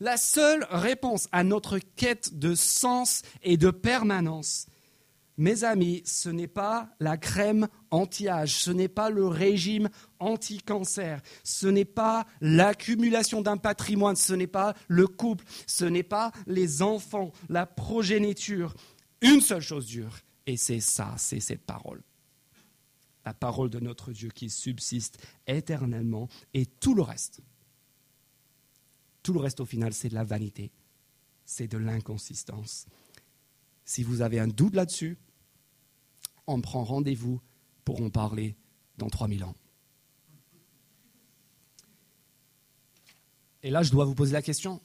La 0.00 0.16
seule 0.16 0.66
réponse 0.70 1.28
à 1.32 1.44
notre 1.44 1.78
quête 1.78 2.38
de 2.38 2.54
sens 2.54 3.22
et 3.42 3.56
de 3.56 3.70
permanence, 3.70 4.66
mes 5.38 5.64
amis, 5.64 6.02
ce 6.06 6.28
n'est 6.28 6.46
pas 6.46 6.88
la 6.98 7.16
crème 7.16 7.68
anti-âge, 7.90 8.54
ce 8.54 8.70
n'est 8.70 8.88
pas 8.88 9.10
le 9.10 9.26
régime 9.26 9.88
anti-cancer, 10.18 11.20
ce 11.44 11.66
n'est 11.66 11.84
pas 11.84 12.26
l'accumulation 12.40 13.42
d'un 13.42 13.58
patrimoine, 13.58 14.16
ce 14.16 14.32
n'est 14.32 14.46
pas 14.46 14.74
le 14.88 15.06
couple, 15.06 15.44
ce 15.66 15.84
n'est 15.84 16.02
pas 16.02 16.32
les 16.46 16.82
enfants, 16.82 17.32
la 17.48 17.66
progéniture. 17.66 18.74
Une 19.20 19.40
seule 19.40 19.62
chose 19.62 19.86
dure, 19.86 20.18
et 20.46 20.56
c'est 20.56 20.80
ça, 20.80 21.14
c'est 21.18 21.40
cette 21.40 21.64
parole 21.64 22.02
la 23.26 23.34
parole 23.34 23.68
de 23.70 23.80
notre 23.80 24.12
Dieu 24.12 24.30
qui 24.30 24.48
subsiste 24.48 25.18
éternellement, 25.48 26.28
et 26.54 26.64
tout 26.64 26.94
le 26.94 27.02
reste, 27.02 27.40
tout 29.24 29.32
le 29.32 29.40
reste 29.40 29.58
au 29.58 29.66
final, 29.66 29.92
c'est 29.92 30.08
de 30.08 30.14
la 30.14 30.22
vanité, 30.22 30.70
c'est 31.44 31.66
de 31.66 31.76
l'inconsistance. 31.76 32.86
Si 33.84 34.04
vous 34.04 34.22
avez 34.22 34.38
un 34.38 34.46
doute 34.46 34.76
là-dessus, 34.76 35.18
on 36.46 36.60
prend 36.60 36.84
rendez-vous 36.84 37.40
pour 37.84 38.00
en 38.00 38.10
parler 38.10 38.56
dans 38.96 39.10
3000 39.10 39.42
ans. 39.42 39.54
Et 43.64 43.70
là, 43.70 43.82
je 43.82 43.90
dois 43.90 44.04
vous 44.04 44.14
poser 44.14 44.34
la 44.34 44.42
question. 44.42 44.80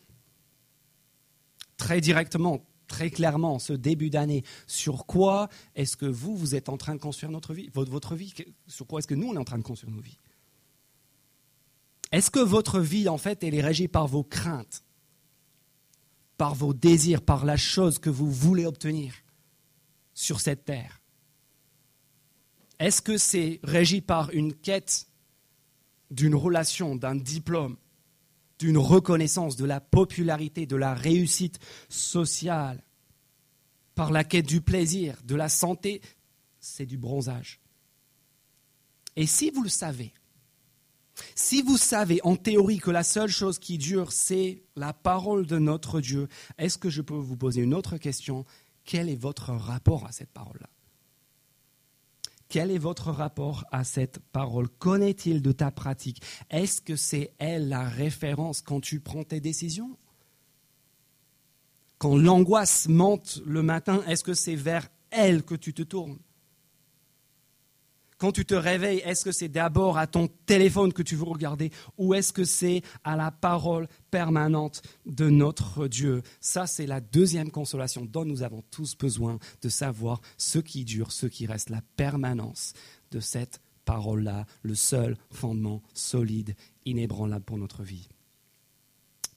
Très 1.77 2.01
directement, 2.01 2.65
très 2.91 3.09
clairement 3.09 3.57
ce 3.57 3.71
début 3.71 4.09
d'année. 4.09 4.43
Sur 4.67 5.05
quoi 5.05 5.49
est-ce 5.75 5.95
que 5.95 6.05
vous, 6.05 6.35
vous 6.35 6.55
êtes 6.55 6.67
en 6.67 6.77
train 6.77 6.93
de 6.93 6.99
construire 6.99 7.31
notre 7.31 7.53
vie, 7.53 7.69
votre, 7.73 8.15
vie, 8.15 8.33
sur 8.67 8.85
quoi 8.85 8.99
est-ce 8.99 9.07
que 9.07 9.15
nous, 9.15 9.29
on 9.29 9.35
est 9.35 9.39
en 9.39 9.45
train 9.45 9.57
de 9.57 9.63
construire 9.63 9.93
nos 9.93 10.01
vies? 10.01 10.17
Est-ce 12.11 12.29
que 12.29 12.39
votre 12.39 12.81
vie, 12.81 13.07
en 13.07 13.17
fait, 13.17 13.43
elle 13.43 13.55
est 13.55 13.61
régie 13.61 13.87
par 13.87 14.07
vos 14.07 14.23
craintes, 14.23 14.83
par 16.37 16.53
vos 16.53 16.73
désirs, 16.73 17.21
par 17.21 17.45
la 17.45 17.55
chose 17.55 17.97
que 17.97 18.09
vous 18.09 18.29
voulez 18.29 18.65
obtenir 18.65 19.13
sur 20.13 20.41
cette 20.41 20.65
terre? 20.65 20.99
Est-ce 22.79 23.01
que 23.01 23.17
c'est 23.17 23.61
régi 23.63 24.01
par 24.01 24.31
une 24.31 24.53
quête 24.53 25.07
d'une 26.09 26.35
relation, 26.35 26.97
d'un 26.97 27.15
diplôme 27.15 27.77
d'une 28.61 28.77
reconnaissance, 28.77 29.55
de 29.55 29.65
la 29.65 29.81
popularité, 29.81 30.67
de 30.67 30.75
la 30.75 30.93
réussite 30.93 31.59
sociale, 31.89 32.83
par 33.95 34.11
la 34.11 34.23
quête 34.23 34.45
du 34.45 34.61
plaisir, 34.61 35.17
de 35.25 35.35
la 35.35 35.49
santé, 35.49 36.01
c'est 36.59 36.85
du 36.85 36.97
bronzage. 36.97 37.59
Et 39.15 39.25
si 39.25 39.49
vous 39.49 39.63
le 39.63 39.69
savez, 39.69 40.13
si 41.35 41.63
vous 41.63 41.77
savez 41.77 42.19
en 42.23 42.35
théorie 42.35 42.79
que 42.79 42.91
la 42.91 43.03
seule 43.03 43.29
chose 43.29 43.57
qui 43.57 43.79
dure, 43.79 44.11
c'est 44.11 44.63
la 44.75 44.93
parole 44.93 45.47
de 45.47 45.57
notre 45.57 45.99
Dieu, 45.99 46.27
est-ce 46.59 46.77
que 46.77 46.89
je 46.89 47.01
peux 47.01 47.15
vous 47.15 47.37
poser 47.37 47.61
une 47.61 47.73
autre 47.73 47.97
question? 47.97 48.45
Quel 48.85 49.09
est 49.09 49.15
votre 49.15 49.51
rapport 49.51 50.05
à 50.05 50.11
cette 50.11 50.31
parole-là? 50.31 50.69
Quel 52.51 52.69
est 52.69 52.77
votre 52.77 53.11
rapport 53.11 53.63
à 53.71 53.85
cette 53.85 54.19
parole? 54.19 54.67
Qu'en 54.77 54.99
est-il 54.99 55.41
de 55.41 55.53
ta 55.53 55.71
pratique? 55.71 56.21
Est-ce 56.49 56.81
que 56.81 56.97
c'est 56.97 57.33
elle 57.39 57.69
la 57.69 57.87
référence 57.87 58.61
quand 58.61 58.81
tu 58.81 58.99
prends 58.99 59.23
tes 59.23 59.39
décisions? 59.39 59.97
Quand 61.97 62.17
l'angoisse 62.17 62.89
monte 62.89 63.41
le 63.45 63.63
matin, 63.63 64.03
est-ce 64.05 64.25
que 64.25 64.33
c'est 64.33 64.55
vers 64.55 64.89
elle 65.11 65.43
que 65.43 65.55
tu 65.55 65.73
te 65.73 65.81
tournes? 65.81 66.19
Quand 68.21 68.31
tu 68.31 68.45
te 68.45 68.53
réveilles, 68.53 68.99
est-ce 68.99 69.25
que 69.25 69.31
c'est 69.31 69.47
d'abord 69.47 69.97
à 69.97 70.05
ton 70.05 70.27
téléphone 70.45 70.93
que 70.93 71.01
tu 71.01 71.15
veux 71.15 71.23
regarder 71.23 71.71
ou 71.97 72.13
est-ce 72.13 72.31
que 72.31 72.43
c'est 72.43 72.83
à 73.03 73.15
la 73.15 73.31
parole 73.31 73.87
permanente 74.11 74.83
de 75.07 75.27
notre 75.27 75.87
Dieu? 75.87 76.21
Ça, 76.39 76.67
c'est 76.67 76.85
la 76.85 77.01
deuxième 77.01 77.49
consolation 77.49 78.05
dont 78.05 78.23
nous 78.23 78.43
avons 78.43 78.61
tous 78.69 78.95
besoin 78.95 79.39
de 79.63 79.69
savoir 79.69 80.21
ce 80.37 80.59
qui 80.59 80.85
dure, 80.85 81.11
ce 81.11 81.25
qui 81.25 81.47
reste, 81.47 81.71
la 81.71 81.81
permanence 81.95 82.73
de 83.09 83.19
cette 83.19 83.59
parole-là, 83.85 84.45
le 84.61 84.75
seul 84.75 85.17
fondement 85.31 85.81
solide, 85.95 86.53
inébranlable 86.85 87.43
pour 87.43 87.57
notre 87.57 87.81
vie. 87.81 88.07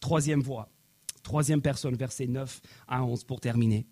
Troisième 0.01 0.43
voie, 0.43 0.69
troisième 1.23 1.63
personne, 1.63 1.97
verset 1.97 2.27
9 2.27 2.61
à 2.87 3.03
11 3.03 3.25
pour 3.25 3.41
terminer 3.41 3.87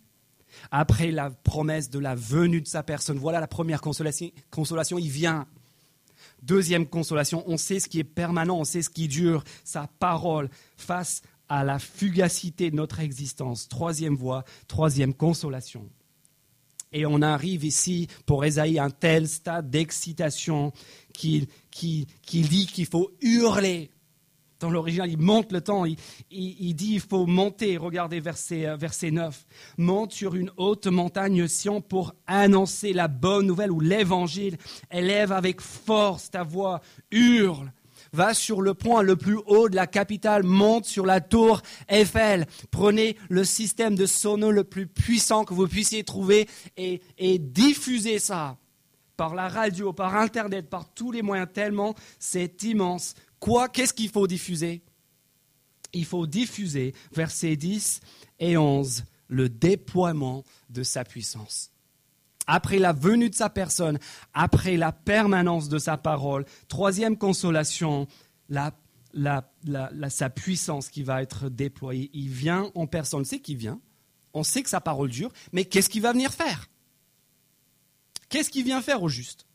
après 0.70 1.10
la 1.10 1.30
promesse 1.30 1.90
de 1.90 1.98
la 1.98 2.14
venue 2.14 2.60
de 2.60 2.66
sa 2.66 2.82
personne. 2.82 3.18
Voilà 3.18 3.40
la 3.40 3.46
première 3.46 3.80
consolation, 3.80 4.30
consolation, 4.50 4.98
il 4.98 5.10
vient. 5.10 5.46
Deuxième 6.42 6.86
consolation, 6.86 7.44
on 7.46 7.56
sait 7.56 7.78
ce 7.78 7.88
qui 7.88 8.00
est 8.00 8.04
permanent, 8.04 8.58
on 8.58 8.64
sait 8.64 8.82
ce 8.82 8.90
qui 8.90 9.08
dure, 9.08 9.44
sa 9.64 9.88
parole 9.98 10.50
face 10.76 11.22
à 11.48 11.64
la 11.64 11.78
fugacité 11.78 12.70
de 12.70 12.76
notre 12.76 13.00
existence. 13.00 13.68
Troisième 13.68 14.16
voie, 14.16 14.44
troisième 14.66 15.14
consolation. 15.14 15.88
Et 16.92 17.06
on 17.06 17.22
arrive 17.22 17.64
ici 17.64 18.08
pour 18.26 18.44
Esaïe 18.44 18.78
à 18.78 18.84
un 18.84 18.90
tel 18.90 19.28
stade 19.28 19.70
d'excitation 19.70 20.72
qu'il 21.12 21.46
dit 21.76 22.66
qu'il 22.66 22.86
faut 22.86 23.12
hurler 23.20 23.91
dans 24.62 24.70
l'original, 24.70 25.11
il 25.11 25.18
monte 25.18 25.53
le 25.53 25.61
temps, 25.61 25.85
il, 25.85 25.96
dit 26.31 26.94
il 26.94 27.01
faut 27.01 27.27
monter, 27.27 27.77
regardez 27.77 28.20
verset, 28.20 28.66
euh, 28.66 28.77
verset 28.77 29.11
9, 29.11 29.44
monte 29.77 30.12
sur 30.12 30.35
une 30.35 30.51
haute 30.57 30.87
montagne 30.87 31.46
Sion 31.48 31.81
pour 31.81 32.14
annoncer 32.27 32.92
la 32.92 33.09
bonne 33.09 33.46
nouvelle 33.46 33.72
ou 33.72 33.81
l'évangile, 33.81 34.57
élève 34.90 35.33
avec 35.33 35.61
force 35.61 36.31
ta 36.31 36.44
voix, 36.44 36.81
hurle, 37.11 37.72
va 38.12 38.35
sur 38.35 38.62
le 38.62 38.75
point 38.75 39.03
le 39.03 39.16
plus 39.16 39.38
haut 39.46 39.68
de 39.68 39.75
la 39.75 39.88
capitale, 39.88 40.44
monte 40.44 40.85
sur 40.85 41.07
la 41.07 41.20
tour 41.20 41.61
Eiffel, 41.88 42.46
prenez 42.70 43.16
le 43.29 43.42
système 43.42 43.96
de 43.96 44.07
sono 44.07 44.53
le 44.53 44.64
plus 44.64 44.87
puissant 44.87 45.44
que 45.44 45.55
vous 45.55 45.66
puissiez 45.66 46.05
trouver 46.05 46.48
et, 46.77 47.01
et 47.18 47.38
diffusez 47.38 48.20
ça 48.20 48.59
par 49.16 49.35
la 49.35 49.48
radio, 49.48 49.92
par 49.92 50.16
Internet, 50.16 50.70
par 50.70 50.92
tous 50.94 51.11
les 51.11 51.22
moyens, 51.22 51.48
tellement 51.53 51.94
c'est 52.18 52.62
immense 52.62 53.14
Quoi 53.42 53.68
Qu'est-ce 53.68 53.92
qu'il 53.92 54.09
faut 54.09 54.28
diffuser? 54.28 54.85
Il 55.92 56.05
faut 56.05 56.28
diffuser, 56.28 56.94
versets 57.11 57.57
10 57.57 57.98
et 58.38 58.57
11, 58.57 59.02
le 59.26 59.48
déploiement 59.48 60.44
de 60.70 60.85
sa 60.85 61.02
puissance. 61.02 61.72
Après 62.46 62.78
la 62.78 62.92
venue 62.92 63.31
de 63.31 63.35
sa 63.35 63.50
personne, 63.50 63.98
après 64.33 64.76
la 64.76 64.92
permanence 64.92 65.68
de 65.68 65.78
sa 65.78 65.96
parole, 65.96 66.44
troisième 66.68 67.18
consolation, 67.18 68.07
la, 68.48 68.70
sa 70.09 70.31
puissance 70.31 70.88
qui 70.88 71.02
va 71.02 71.20
être 71.20 71.48
déployée. 71.48 72.11
Il 72.14 72.28
vient 72.28 72.70
en 72.76 72.87
personne, 72.87 73.22
on 73.22 73.24
sait 73.24 73.40
qu'il 73.40 73.57
vient, 73.57 73.81
on 74.35 74.44
sait 74.44 74.62
que 74.62 74.70
sa 74.70 74.81
parole 74.81 75.11
dure, 75.11 75.33
mais 75.50 75.64
qu'est-ce 75.64 75.88
qu'il 75.90 76.02
va 76.02 76.12
venir 76.12 76.33
faire? 76.33 76.70
Qu'est-ce 78.28 78.50
qu'il 78.50 78.64
vient 78.64 78.81
faire 78.83 79.02
au 79.02 79.09
juste? 79.09 79.46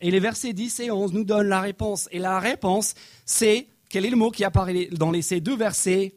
Et 0.00 0.10
les 0.10 0.20
versets 0.20 0.52
10 0.52 0.80
et 0.80 0.90
11 0.90 1.12
nous 1.12 1.24
donnent 1.24 1.48
la 1.48 1.60
réponse. 1.60 2.08
Et 2.12 2.18
la 2.18 2.38
réponse, 2.38 2.94
c'est, 3.24 3.68
quel 3.88 4.04
est 4.04 4.10
le 4.10 4.16
mot 4.16 4.30
qui 4.30 4.44
apparaît 4.44 4.88
dans 4.92 5.12
ces 5.22 5.40
deux 5.40 5.56
versets? 5.56 6.16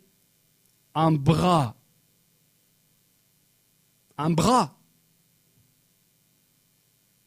Un 0.96 1.12
bras. 1.12 1.76
Un 4.18 4.32
bras. 4.32 4.78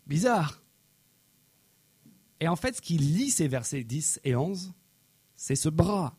Bizarre. 0.06 0.62
Et 2.40 2.48
en 2.48 2.56
fait, 2.56 2.76
ce 2.76 2.82
qui 2.82 2.98
lit 2.98 3.30
ces 3.30 3.48
versets 3.48 3.84
10 3.84 4.20
et 4.24 4.34
11, 4.34 4.72
c'est 5.36 5.56
ce 5.56 5.68
bras. 5.68 6.16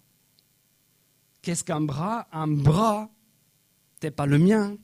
Qu'est-ce 1.41 1.63
qu'un 1.63 1.81
bras? 1.81 2.27
Un 2.31 2.47
bras, 2.47 3.09
peut-être 3.99 4.15
pas 4.15 4.27
le 4.27 4.37
mien, 4.37 4.77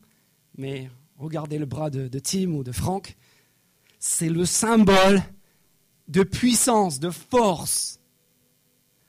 mais 0.58 0.90
regardez 1.18 1.60
le 1.60 1.68
bras 1.68 1.90
de, 1.90 2.08
de 2.08 2.20
Tim 2.20 2.52
ou 2.52 2.64
de 2.64 2.72
Franck 2.72 3.16
c'est 4.08 4.30
le 4.30 4.46
symbole 4.46 5.22
de 6.08 6.24
puissance, 6.24 7.00
de 7.00 7.10
force, 7.10 8.00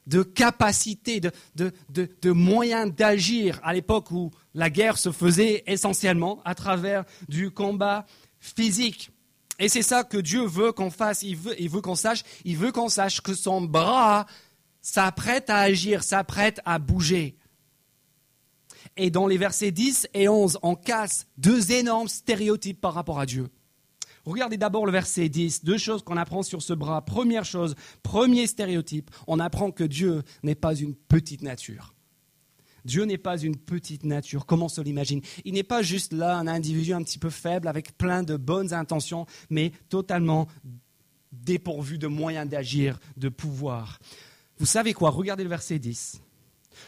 de 0.09 0.25
capacité, 0.25 1.21
de, 1.21 2.31
moyens 2.33 2.93
d'agir 2.93 3.61
à 3.63 3.73
l'époque 3.73 4.11
où 4.11 4.33
la 4.55 4.71
guerre 4.71 4.99
se 4.99 5.13
faisait 5.13 5.63
essentiellement 5.67 6.43
à 6.45 6.57
travers 6.57 7.05
du 7.29 7.53
combat 7.53 8.07
physique. 8.41 9.11
Et 9.61 9.69
c'est 9.69 9.83
ça 9.83 10.03
que 10.03 10.19
Dieu 10.19 10.45
veut 10.45 10.73
qu'on 10.73 10.91
fasse, 10.91 11.23
il 11.23 11.37
veut, 11.37 11.55
veut 11.69 11.81
qu'on 11.81 11.95
sache, 11.95 12.25
il 12.45 12.57
veut 12.57 12.73
qu'on 12.73 12.89
sache 12.89 13.21
que 13.21 13.35
son 13.35 13.61
bras 13.61 14.27
s'apprête 14.83 15.49
à 15.49 15.59
agir, 15.59 16.03
s'apprête 16.03 16.61
à 16.65 16.81
bouger. 16.81 17.37
Et 18.97 19.11
dans 19.11 19.29
les 19.29 19.39
versets 19.39 19.71
10 19.71 20.09
et 20.15 20.29
11, 20.29 20.59
on 20.63 20.75
casse 20.75 21.29
deux 21.37 21.71
énormes 21.71 22.09
stéréotypes 22.09 22.81
par 22.81 22.95
rapport 22.95 23.21
à 23.21 23.27
Dieu. 23.27 23.49
Regardez 24.29 24.59
d'abord 24.59 24.85
le 24.85 24.93
verset 24.93 25.31
10, 25.31 25.65
deux 25.65 25.79
choses 25.79 26.03
qu'on 26.03 26.19
apprend 26.19 26.43
sur 26.43 26.61
ce 26.61 26.75
bras. 26.75 27.03
Première 27.03 27.47
chose, 27.47 27.75
premier 28.03 28.47
stéréotype, 28.47 29.11
on 29.27 29.41
apprend 29.41 29.71
que 29.71 29.85
Dieu 29.85 30.23
n'est 30.43 30.55
pas 30.55 30.75
une 30.75 30.95
petite 30.95 31.41
nature. 31.41 31.95
Dieu 32.85 33.05
n'est 33.05 33.17
pas 33.17 33.39
une 33.39 33.57
petite 33.57 34.05
nature, 34.05 34.45
comment 34.45 34.67
on 34.67 34.69
se 34.69 34.83
l'imagine? 34.83 35.23
Il 35.47 35.55
n'est 35.55 35.63
pas 35.63 35.81
juste 35.81 36.13
là 36.13 36.37
un 36.37 36.47
individu 36.47 36.93
un 36.93 37.03
petit 37.03 37.19
peu 37.19 37.31
faible 37.31 37.69
avec 37.69 37.97
plein 37.97 38.23
de 38.23 38.37
bonnes 38.37 38.75
intentions, 38.75 39.25
mais 39.49 39.73
totalement 39.89 40.47
dépourvu 41.33 41.97
de 41.97 42.07
moyens 42.07 42.49
d'agir, 42.49 43.01
de 43.17 43.31
pouvoir. 43.31 43.99
Vous 44.59 44.67
savez 44.67 44.93
quoi? 44.93 45.09
Regardez 45.09 45.43
le 45.43 45.49
verset 45.49 45.79
10. 45.79 46.21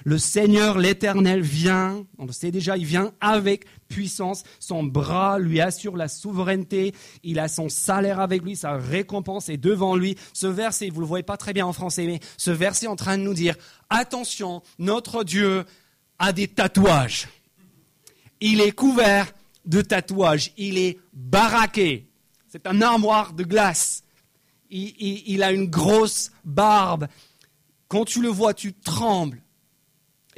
Le 0.05 0.19
Seigneur 0.19 0.79
l'Éternel 0.79 1.43
vient, 1.43 2.05
on 2.19 2.27
le 2.27 2.33
sait 2.33 2.51
déjà, 2.51 2.77
il 2.77 2.87
vient 2.87 3.13
avec 3.21 3.65
puissance, 3.89 4.45
son 4.59 4.85
bras 4.85 5.39
lui 5.39 5.61
assure 5.61 5.97
la 5.97 6.09
souveraineté, 6.09 6.95
il 7.23 7.39
a 7.39 7.49
son 7.49 7.69
salaire 7.69 8.21
avec 8.21 8.43
lui, 8.43 8.57
sa 8.57 8.77
récompense 8.77 9.49
est 9.49 9.57
devant 9.57 9.97
lui. 9.97 10.17
Ce 10.33 10.47
verset, 10.47 10.89
vous 10.89 10.97
ne 10.97 11.01
le 11.01 11.07
voyez 11.07 11.23
pas 11.23 11.37
très 11.37 11.53
bien 11.53 11.67
en 11.67 11.73
français, 11.73 12.07
mais 12.07 12.21
ce 12.37 12.51
verset 12.51 12.87
est 12.87 12.89
en 12.89 12.97
train 12.97 13.19
de 13.19 13.23
nous 13.23 13.35
dire, 13.35 13.57
attention, 13.91 14.63
notre 14.79 15.25
Dieu 15.25 15.65
a 16.19 16.33
des 16.33 16.49
tatouages. 16.49 17.29
Il 18.41 18.61
est 18.61 18.73
couvert 18.73 19.33
de 19.67 19.83
tatouages, 19.83 20.53
il 20.57 20.79
est 20.79 20.99
baraqué. 21.13 22.09
C'est 22.49 22.67
un 22.67 22.81
armoire 22.81 23.33
de 23.33 23.45
glace. 23.45 24.03
Il, 24.71 24.95
il 25.27 25.43
a 25.43 25.53
une 25.53 25.69
grosse 25.69 26.31
barbe. 26.45 27.07
Quand 27.89 28.05
tu 28.05 28.23
le 28.23 28.29
vois, 28.29 28.55
tu 28.55 28.73
trembles 28.73 29.43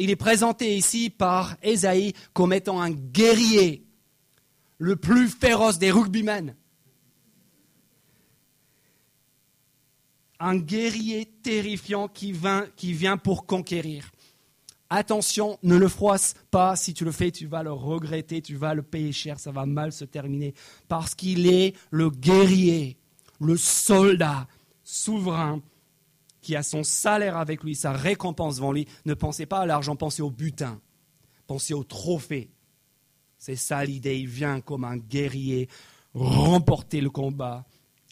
il 0.03 0.11
est 0.11 0.17
présenté 0.17 0.77
ici 0.77 1.11
par 1.11 1.55
Esaïe 1.63 2.13
comme 2.33 2.53
étant 2.53 2.81
un 2.81 2.91
guerrier, 2.91 3.87
le 4.79 4.97
plus 4.97 5.29
féroce 5.29 5.79
des 5.79 5.93
rugbymen. 5.93 6.57
Un 10.41 10.57
guerrier 10.57 11.27
terrifiant 11.45 12.09
qui 12.09 12.33
vient, 12.33 12.67
qui 12.75 12.93
vient 12.93 13.17
pour 13.17 13.47
conquérir. 13.47 14.11
Attention, 14.91 15.57
ne 15.63 15.77
le 15.77 15.87
froisse 15.87 16.35
pas. 16.51 16.75
Si 16.75 16.95
tu 16.95 17.05
le 17.05 17.13
fais, 17.13 17.31
tu 17.31 17.47
vas 17.47 17.63
le 17.63 17.73
regretter, 17.73 18.43
tu 18.43 18.57
vas 18.57 18.75
le 18.75 18.83
payer 18.83 19.13
cher, 19.13 19.39
ça 19.39 19.53
va 19.53 19.67
mal 19.67 19.93
se 19.93 20.05
terminer. 20.05 20.53
Parce 20.89 21.15
qu'il 21.15 21.47
est 21.47 21.77
le 21.93 22.11
guerrier, 22.11 22.99
le 23.41 23.57
soldat 23.57 24.49
souverain 24.83 25.63
qui 26.43 26.57
a 26.57 26.63
son 26.63 26.83
salaire 26.83 27.37
avec 27.37 27.63
lui, 27.63 27.75
sa 27.75 27.93
récompense 27.93 28.57
devant 28.57 28.73
lui, 28.73 28.87
ne 29.07 29.15
pensez 29.15 29.47
pas 29.47 29.61
à 29.61 29.67
l'argent, 29.67 29.97
pensez 29.97 30.23
au 30.23 30.31
butin, 30.31 30.81
pensez 31.47 31.73
au 31.73 31.85
trophée. 31.85 32.51
C'est 33.39 33.57
ça 33.57 33.85
l'idée, 33.85 34.19
il 34.19 34.29
vient 34.29 34.61
comme 34.61 34.85
un 34.85 34.97
guerrier 34.97 35.69
remporter 36.15 37.01
le 37.01 37.11
combat 37.11 37.65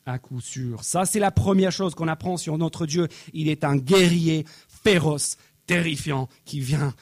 à 0.06 0.18
coup 0.18 0.40
sûr. 0.40 0.82
Ça, 0.82 1.04
c'est 1.04 1.18
la 1.18 1.30
première 1.30 1.72
chose 1.72 1.94
qu'on 1.94 2.08
apprend 2.08 2.36
sur 2.36 2.56
notre 2.56 2.86
Dieu. 2.86 3.08
Il 3.32 3.48
est 3.48 3.64
un 3.64 3.76
guerrier 3.76 4.44
féroce, 4.68 5.36
terrifiant, 5.66 6.28
qui 6.44 6.60
vient 6.60 6.94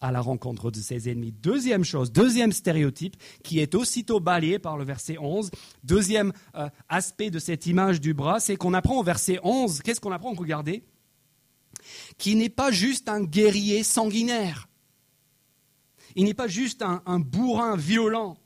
à 0.00 0.12
la 0.12 0.20
rencontre 0.20 0.70
de 0.70 0.80
ses 0.80 1.08
ennemis. 1.08 1.32
Deuxième 1.32 1.84
chose, 1.84 2.12
deuxième 2.12 2.52
stéréotype 2.52 3.16
qui 3.42 3.60
est 3.60 3.74
aussitôt 3.74 4.20
balayé 4.20 4.58
par 4.58 4.76
le 4.76 4.84
verset 4.84 5.16
11. 5.18 5.50
Deuxième 5.84 6.32
euh, 6.54 6.68
aspect 6.88 7.30
de 7.30 7.38
cette 7.38 7.66
image 7.66 8.00
du 8.00 8.14
bras, 8.14 8.40
c'est 8.40 8.56
qu'on 8.56 8.74
apprend 8.74 9.00
au 9.00 9.02
verset 9.02 9.38
11, 9.42 9.80
qu'est-ce 9.82 10.00
qu'on 10.00 10.12
apprend 10.12 10.34
Regardez, 10.34 10.84
qui 12.18 12.34
n'est 12.34 12.50
pas 12.50 12.70
juste 12.70 13.08
un 13.08 13.22
guerrier 13.22 13.82
sanguinaire. 13.82 14.68
Il 16.14 16.24
n'est 16.24 16.34
pas 16.34 16.48
juste 16.48 16.82
un, 16.82 17.20
bourrin 17.20 17.76
violent, 17.76 18.38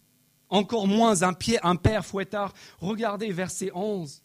encore 0.49 0.89
moins 0.89 1.23
un, 1.23 1.33
pied, 1.33 1.59
un 1.63 1.77
père 1.77 2.05
fouettard. 2.05 2.53
Regardez 2.79 3.33
verset 3.33 3.71
11. 3.75 4.23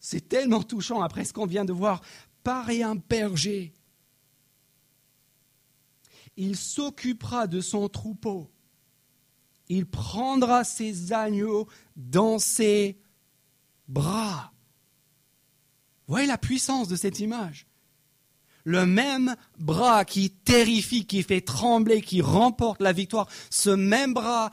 C'est 0.00 0.28
tellement 0.28 0.62
touchant 0.62 1.00
après 1.00 1.24
ce 1.24 1.32
qu'on 1.32 1.46
vient 1.46 1.64
de 1.64 1.72
voir. 1.72 2.00
Pareil 2.42 2.82
un 2.82 2.96
berger 2.96 3.72
il 6.40 6.56
s'occupera 6.56 7.46
de 7.46 7.60
son 7.60 7.90
troupeau. 7.90 8.50
Il 9.68 9.84
prendra 9.84 10.64
ses 10.64 11.12
agneaux 11.12 11.68
dans 11.96 12.38
ses 12.38 12.98
bras. 13.88 14.50
Voyez 16.06 16.26
la 16.26 16.38
puissance 16.38 16.88
de 16.88 16.96
cette 16.96 17.20
image. 17.20 17.66
Le 18.64 18.86
même 18.86 19.36
bras 19.58 20.06
qui 20.06 20.30
terrifie, 20.30 21.06
qui 21.06 21.22
fait 21.22 21.42
trembler, 21.42 22.00
qui 22.00 22.22
remporte 22.22 22.80
la 22.80 22.94
victoire, 22.94 23.28
ce 23.50 23.68
même 23.68 24.14
bras 24.14 24.50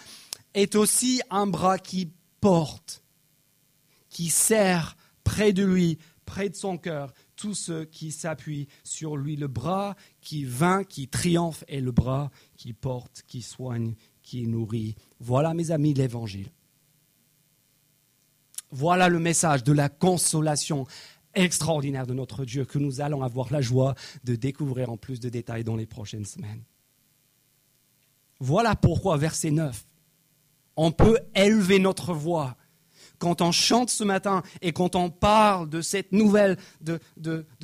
est 0.53 0.75
aussi 0.75 1.21
un 1.29 1.47
bras 1.47 1.79
qui 1.79 2.11
porte, 2.41 3.01
qui 4.09 4.29
serre 4.29 4.97
près 5.23 5.53
de 5.53 5.63
lui, 5.63 5.99
près 6.25 6.49
de 6.49 6.55
son 6.55 6.77
cœur, 6.77 7.13
tous 7.37 7.53
ceux 7.53 7.85
qui 7.85 8.11
s'appuient 8.11 8.67
sur 8.83 9.15
lui. 9.15 9.37
Le 9.37 9.47
bras 9.47 9.95
qui 10.27 10.43
vainc, 10.43 10.89
qui 10.89 11.07
triomphe, 11.07 11.63
et 11.69 11.79
le 11.79 11.93
bras 11.93 12.31
qui 12.57 12.73
porte, 12.73 13.23
qui 13.27 13.41
soigne, 13.41 13.95
qui 14.21 14.45
nourrit. 14.45 14.93
Voilà, 15.21 15.53
mes 15.53 15.71
amis, 15.71 15.93
l'évangile. 15.93 16.51
Voilà 18.69 19.07
le 19.07 19.19
message 19.19 19.63
de 19.63 19.71
la 19.71 19.87
consolation 19.87 20.85
extraordinaire 21.33 22.05
de 22.05 22.13
notre 22.13 22.43
Dieu 22.43 22.65
que 22.65 22.77
nous 22.77 22.99
allons 22.99 23.23
avoir 23.23 23.53
la 23.53 23.61
joie 23.61 23.95
de 24.25 24.35
découvrir 24.35 24.89
en 24.89 24.97
plus 24.97 25.21
de 25.21 25.29
détails 25.29 25.63
dans 25.63 25.77
les 25.77 25.85
prochaines 25.85 26.25
semaines. 26.25 26.65
Voilà 28.41 28.75
pourquoi, 28.75 29.15
verset 29.15 29.51
9, 29.51 29.87
on 30.75 30.91
peut 30.91 31.19
élever 31.35 31.79
notre 31.79 32.13
voix 32.13 32.57
quand 33.19 33.41
on 33.41 33.51
chante 33.51 33.89
ce 33.89 34.03
matin 34.03 34.43
et 34.61 34.73
quand 34.73 34.95
on 34.95 35.09
parle 35.09 35.69
de 35.69 35.81
cette 35.81 36.11
nouvelle, 36.11 36.57
de, 36.81 36.99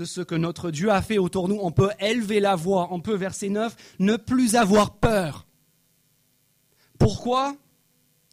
ce 0.04 0.22
que 0.22 0.36
notre 0.36 0.72
Dieu 0.72 0.92
a 0.92 1.02
fait 1.02 1.18
autour 1.18 1.48
de 1.48 1.54
nous, 1.54 1.60
on 1.62 1.72
peut 1.72 1.92
élever 2.00 2.40
la 2.40 2.56
voix, 2.56 2.88
on 2.92 3.00
peut, 3.00 3.16
verset 3.16 3.50
9, 3.50 3.76
ne 4.00 4.16
plus 4.16 4.56
avoir 4.56 4.96
peur. 4.96 5.46
Pourquoi? 6.98 7.56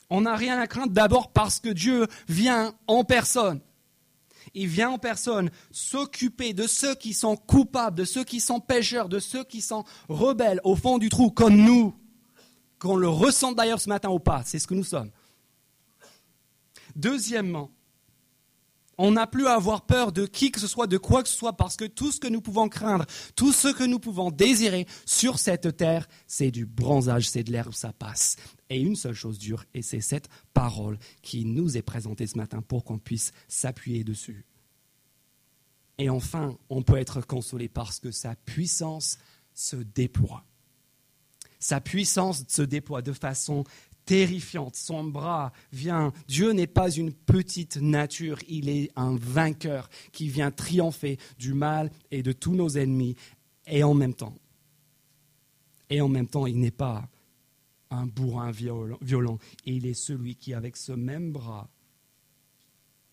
On 0.09 0.23
n'a 0.23 0.35
rien 0.35 0.59
à 0.59 0.67
craindre 0.67 0.93
d'abord 0.93 1.31
parce 1.33 1.61
que 1.61 1.69
Dieu 1.69 2.07
vient 2.29 2.75
en 2.87 3.05
personne 3.05 3.61
il 4.55 4.67
vient 4.67 4.91
en 4.91 4.99
personne 4.99 5.51
s'occuper 5.71 6.53
de 6.53 6.67
ceux 6.67 6.95
qui 6.95 7.15
sont 7.15 7.37
coupables, 7.37 7.97
de 7.97 8.05
ceux 8.05 8.25
qui 8.25 8.41
sont 8.41 8.61
pécheurs, 8.61 9.09
de 9.09 9.19
ceux 9.19 9.45
qui 9.45 9.61
sont 9.61 9.85
rebelles 10.09 10.61
au 10.65 10.77
fond 10.77 10.99
du 10.99 11.09
trou, 11.09 11.31
comme 11.31 11.57
nous, 11.57 11.95
qu'on 12.79 12.97
le 12.97 13.09
ressent 13.09 13.53
d'ailleurs 13.53 13.81
ce 13.81 13.89
matin 13.89 14.11
ou 14.11 14.19
pas, 14.19 14.43
c'est 14.45 14.59
ce 14.59 14.67
que 14.67 14.75
nous 14.75 14.85
sommes. 14.85 15.11
Deuxièmement, 16.97 17.71
on 19.03 19.13
n'a 19.13 19.27
plus 19.27 19.47
à 19.47 19.55
avoir 19.55 19.87
peur 19.87 20.13
de 20.13 20.27
qui 20.27 20.51
que 20.53 20.61
ce 20.61 20.67
soit, 20.67 20.87
de 20.87 20.99
quoi 20.99 21.23
que 21.23 21.29
ce 21.31 21.37
soit, 21.37 21.57
parce 21.57 21.77
que 21.77 21.87
tout 21.87 22.13
ce 22.13 22.21
que 22.21 22.29
nous 22.29 22.43
pouvons 22.43 22.69
craindre, 22.69 23.07
tout 23.35 23.51
ce 23.51 23.69
que 23.69 23.85
nous 23.85 23.99
pouvons 23.99 24.31
désirer 24.31 24.87
sur 25.07 25.39
cette 25.39 25.75
terre, 25.79 26.07
c'est 26.27 26.51
du 26.51 26.67
bronzage, 26.67 27.31
c'est 27.31 27.43
de 27.43 27.51
l'herbe, 27.51 27.73
ça 27.73 27.95
passe. 27.95 28.37
Et 28.69 28.79
une 28.79 28.97
seule 28.97 29.15
chose 29.15 29.39
dure, 29.39 29.65
et 29.73 29.81
c'est 29.81 30.03
cette 30.03 30.29
parole 30.53 30.99
qui 31.23 31.47
nous 31.47 31.79
est 31.79 31.83
présentée 31.83 32.27
ce 32.27 32.37
matin 32.37 32.61
pour 32.61 32.85
qu'on 32.85 32.99
puisse 32.99 33.33
s'appuyer 33.49 34.05
dessus. 34.05 34.45
Et 35.97 36.11
enfin, 36.11 36.59
on 36.69 36.83
peut 36.83 36.97
être 36.97 37.23
consolé 37.23 37.71
parce 37.71 38.01
que 38.01 38.11
sa 38.11 38.35
puissance 38.35 39.17
se 39.55 39.77
déploie. 39.77 40.45
Sa 41.59 41.81
puissance 41.81 42.45
se 42.49 42.63
déploie 42.63 43.03
de 43.03 43.13
façon 43.13 43.65
terrifiante. 44.05 44.77
Son 44.77 45.05
bras 45.05 45.53
vient. 45.73 46.13
Dieu 46.29 46.53
n'est 46.53 46.67
pas 46.67 46.91
une 46.91 47.13
petite 47.13 47.77
nature, 47.77 48.39
il 48.49 48.69
est 48.69 48.91
un 48.97 49.17
vainqueur 49.17 49.89
qui 50.13 50.29
vient 50.29 50.51
triompher 50.51 51.19
du 51.39 51.55
mal 51.55 51.91
et 52.11 52.23
de 52.23 52.33
tous 52.33 52.55
nos 52.55 52.71
ennemis. 52.71 53.17
Et 53.67 53.85
en 53.85 53.95
même 53.95 54.15
temps, 54.15 54.37
et 55.91 56.01
en 56.01 56.09
même 56.09 56.29
temps, 56.29 56.47
il 56.47 56.59
n'est 56.59 56.71
pas 56.71 57.09
un 57.91 58.07
bourrin 58.07 58.53
violent. 58.53 59.39
Il 59.65 59.87
est 59.87 59.95
celui 59.95 60.37
qui, 60.37 60.55
avec 60.55 60.77
ce 60.77 60.93
même 60.93 61.33
bras, 61.33 61.69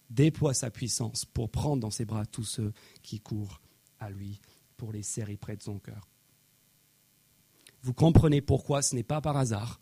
déploie 0.10 0.54
sa 0.54 0.70
puissance 0.70 1.26
pour 1.26 1.50
prendre 1.50 1.82
dans 1.82 1.92
ses 1.92 2.06
bras 2.06 2.26
tous 2.26 2.44
ceux 2.44 2.74
qui 3.02 3.20
courent 3.20 3.60
à 4.00 4.10
lui, 4.10 4.40
pour 4.78 4.92
les 4.92 5.04
serrer 5.04 5.38
près 5.38 5.58
de 5.58 5.64
son 5.64 5.80
cœur. 5.80 6.08
Vous 7.82 7.94
comprenez 7.94 8.42
pourquoi 8.42 8.82
ce 8.82 8.96
n'est 8.96 9.04
pas 9.04 9.22
par 9.22 9.38
hasard 9.38 9.80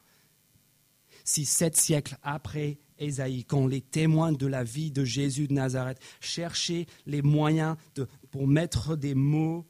si 1.25 1.43
sept 1.43 1.75
siècles 1.75 2.17
après 2.23 2.79
Ésaïe, 2.97 3.43
quand 3.43 3.67
les 3.67 3.81
témoins 3.81 4.31
de 4.31 4.47
la 4.47 4.63
vie 4.63 4.91
de 4.91 5.03
Jésus 5.03 5.49
de 5.49 5.53
Nazareth 5.53 5.99
cherchaient 6.21 6.85
les 7.05 7.21
moyens 7.21 7.75
pour 8.31 8.47
mettre 8.47 8.95
des 8.95 9.15
mots 9.15 9.65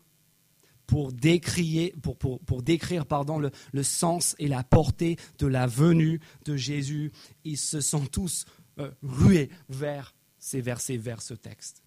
pour 0.85 1.11
décrire, 1.13 1.91
pour, 2.01 2.61
décrire 2.61 3.07
pardon, 3.07 3.39
le, 3.39 3.83
sens 3.83 4.35
et 4.37 4.47
la 4.47 4.63
portée 4.63 5.17
de 5.39 5.47
la 5.47 5.65
venue 5.65 6.19
de 6.45 6.55
Jésus, 6.55 7.11
ils 7.43 7.57
se 7.57 7.81
sont 7.81 8.05
tous 8.05 8.45
euh, 8.79 8.91
rués 9.01 9.49
vers 9.67 10.13
ces 10.37 10.61
versets, 10.61 10.97
vers 10.97 11.23
ce 11.23 11.33
texte. 11.33 11.81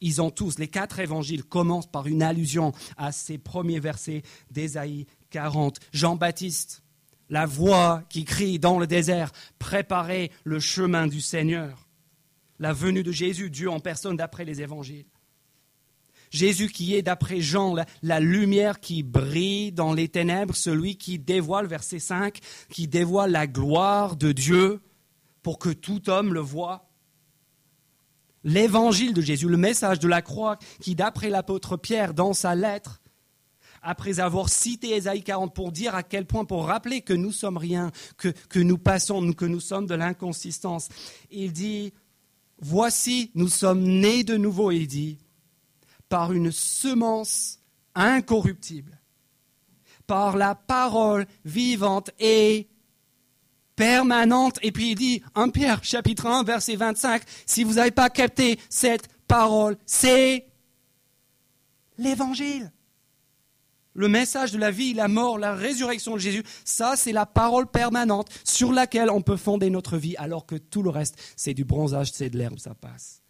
Ils 0.00 0.20
ont 0.20 0.30
tous, 0.30 0.58
les 0.58 0.68
quatre 0.68 0.98
évangiles 0.98 1.42
commencent 1.42 1.90
par 1.90 2.06
une 2.06 2.22
allusion 2.22 2.72
à 2.96 3.12
ces 3.12 3.38
premiers 3.38 3.80
versets 3.80 4.22
d'Ésaïe 4.50 5.06
40. 5.30 5.78
Jean-Baptiste 5.92 6.82
la 7.30 7.46
voix 7.46 8.02
qui 8.08 8.24
crie 8.24 8.58
dans 8.58 8.78
le 8.78 8.86
désert, 8.86 9.32
préparez 9.58 10.30
le 10.44 10.60
chemin 10.60 11.06
du 11.06 11.20
Seigneur. 11.20 11.88
La 12.58 12.72
venue 12.72 13.02
de 13.02 13.12
Jésus, 13.12 13.50
Dieu 13.50 13.70
en 13.70 13.80
personne 13.80 14.16
d'après 14.16 14.44
les 14.44 14.62
évangiles. 14.62 15.06
Jésus 16.30 16.68
qui 16.68 16.94
est, 16.94 17.02
d'après 17.02 17.40
Jean, 17.40 17.74
la, 18.02 18.20
lumière 18.20 18.80
qui 18.80 19.02
brille 19.02 19.72
dans 19.72 19.92
les 19.92 20.08
ténèbres, 20.08 20.54
celui 20.54 20.96
qui 20.96 21.18
dévoile, 21.18 21.66
verset 21.66 21.98
5, 21.98 22.38
qui 22.70 22.86
dévoile 22.86 23.30
la 23.30 23.46
gloire 23.46 24.16
de 24.16 24.32
Dieu 24.32 24.80
pour 25.42 25.58
que 25.58 25.70
tout 25.70 26.10
homme 26.10 26.34
le 26.34 26.40
voie. 26.40 26.90
L'évangile 28.44 29.14
de 29.14 29.22
Jésus, 29.22 29.48
le 29.48 29.56
message 29.56 29.98
de 29.98 30.08
la 30.08 30.22
croix 30.22 30.58
qui, 30.80 30.94
d'après 30.94 31.30
l'apôtre 31.30 31.76
Pierre, 31.76 32.12
dans 32.14 32.34
sa 32.34 32.54
lettre, 32.54 33.00
après 33.82 34.20
avoir 34.20 34.48
cité 34.48 34.94
Ésaïe 34.94 35.22
40 35.22 35.54
pour 35.54 35.72
dire 35.72 35.94
à 35.94 36.02
quel 36.02 36.26
point, 36.26 36.44
pour 36.44 36.66
rappeler 36.66 37.00
que 37.00 37.12
nous 37.12 37.32
sommes 37.32 37.56
rien, 37.56 37.90
que, 38.16 38.28
que 38.48 38.58
nous 38.58 38.78
passons, 38.78 39.32
que 39.32 39.44
nous 39.44 39.60
sommes 39.60 39.86
de 39.86 39.94
l'inconsistance. 39.94 40.88
Il 41.30 41.52
dit, 41.52 41.92
voici, 42.60 43.30
nous 43.34 43.48
sommes 43.48 43.82
nés 43.82 44.24
de 44.24 44.36
nouveau, 44.36 44.70
il 44.70 44.86
dit, 44.86 45.18
par 46.08 46.32
une 46.32 46.52
semence 46.52 47.60
incorruptible, 47.94 48.98
par 50.06 50.36
la 50.36 50.54
parole 50.54 51.26
vivante 51.44 52.10
et 52.18 52.68
permanente. 53.76 54.58
Et 54.62 54.72
puis 54.72 54.90
il 54.90 54.94
dit, 54.94 55.22
1 55.34 55.50
Pierre 55.50 55.84
chapitre 55.84 56.26
1 56.26 56.42
verset 56.44 56.76
25, 56.76 57.22
si 57.46 57.64
vous 57.64 57.74
n'avez 57.74 57.90
pas 57.90 58.10
capté 58.10 58.58
cette 58.68 59.08
parole, 59.26 59.76
c'est 59.86 60.46
l'évangile 61.98 62.72
le 63.98 64.06
message 64.06 64.52
de 64.52 64.58
la 64.58 64.70
vie, 64.70 64.94
la 64.94 65.08
mort, 65.08 65.38
la 65.38 65.54
résurrection 65.56 66.14
de 66.14 66.20
Jésus, 66.20 66.44
ça 66.64 66.94
c'est 66.96 67.10
la 67.10 67.26
parole 67.26 67.66
permanente 67.66 68.28
sur 68.44 68.72
laquelle 68.72 69.10
on 69.10 69.22
peut 69.22 69.36
fonder 69.36 69.70
notre 69.70 69.98
vie, 69.98 70.14
alors 70.18 70.46
que 70.46 70.54
tout 70.54 70.84
le 70.84 70.90
reste, 70.90 71.18
c'est 71.34 71.52
du 71.52 71.64
bronzage, 71.64 72.12
c'est 72.12 72.30
de 72.30 72.38
l'herbe, 72.38 72.60
ça 72.60 72.74
passe. 72.74 73.22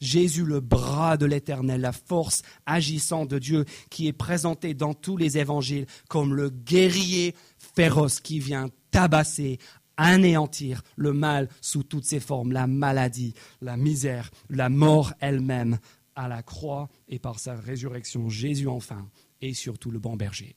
Jésus, 0.00 0.44
le 0.44 0.60
bras 0.60 1.18
de 1.18 1.26
l'Éternel, 1.26 1.82
la 1.82 1.92
force 1.92 2.42
agissante 2.64 3.28
de 3.28 3.38
Dieu, 3.38 3.66
qui 3.90 4.08
est 4.08 4.14
présenté 4.14 4.72
dans 4.72 4.94
tous 4.94 5.18
les 5.18 5.36
évangiles 5.36 5.86
comme 6.08 6.34
le 6.34 6.48
guerrier 6.48 7.36
féroce 7.58 8.20
qui 8.20 8.40
vient 8.40 8.70
tabasser, 8.90 9.58
anéantir 9.98 10.82
le 10.96 11.12
mal 11.12 11.50
sous 11.60 11.82
toutes 11.82 12.06
ses 12.06 12.20
formes, 12.20 12.52
la 12.52 12.66
maladie, 12.66 13.34
la 13.60 13.76
misère, 13.76 14.30
la 14.48 14.70
mort 14.70 15.12
elle-même, 15.20 15.78
à 16.14 16.28
la 16.28 16.42
croix 16.42 16.88
et 17.08 17.18
par 17.18 17.38
sa 17.38 17.54
résurrection, 17.54 18.28
Jésus 18.28 18.68
enfin 18.68 19.10
et 19.40 19.54
surtout 19.54 19.90
le 19.90 19.98
bon 19.98 20.16
berger. 20.16 20.56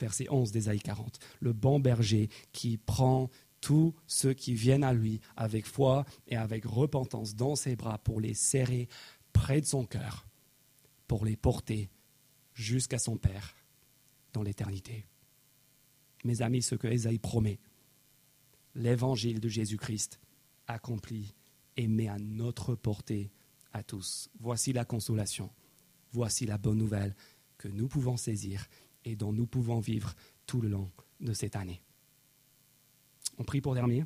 Verset 0.00 0.26
11 0.30 0.52
d'Ésaïe 0.52 0.80
40. 0.80 1.18
Le 1.40 1.52
bon 1.52 1.80
berger 1.80 2.28
qui 2.52 2.76
prend 2.76 3.30
tous 3.60 3.94
ceux 4.06 4.34
qui 4.34 4.54
viennent 4.54 4.84
à 4.84 4.92
lui 4.92 5.20
avec 5.36 5.66
foi 5.66 6.04
et 6.26 6.36
avec 6.36 6.64
repentance 6.64 7.34
dans 7.34 7.56
ses 7.56 7.76
bras 7.76 7.98
pour 7.98 8.20
les 8.20 8.34
serrer 8.34 8.88
près 9.32 9.60
de 9.60 9.66
son 9.66 9.84
cœur, 9.84 10.26
pour 11.06 11.24
les 11.24 11.36
porter 11.36 11.90
jusqu'à 12.54 12.98
son 12.98 13.16
Père 13.16 13.54
dans 14.32 14.42
l'éternité. 14.42 15.06
Mes 16.24 16.42
amis, 16.42 16.62
ce 16.62 16.74
que 16.74 16.88
Ésaïe 16.88 17.18
promet, 17.18 17.58
l'évangile 18.74 19.40
de 19.40 19.48
Jésus-Christ 19.48 20.20
accompli 20.66 21.34
et 21.76 21.88
met 21.88 22.08
à 22.08 22.18
notre 22.18 22.74
portée 22.74 23.30
tous. 23.82 24.28
Voici 24.40 24.72
la 24.72 24.84
consolation, 24.84 25.50
voici 26.12 26.46
la 26.46 26.58
bonne 26.58 26.78
nouvelle 26.78 27.14
que 27.58 27.68
nous 27.68 27.88
pouvons 27.88 28.16
saisir 28.16 28.66
et 29.04 29.16
dont 29.16 29.32
nous 29.32 29.46
pouvons 29.46 29.80
vivre 29.80 30.14
tout 30.46 30.60
le 30.60 30.68
long 30.68 30.90
de 31.20 31.32
cette 31.32 31.56
année. 31.56 31.82
On 33.38 33.44
prie 33.44 33.60
pour 33.60 33.74
dernier. 33.74 34.04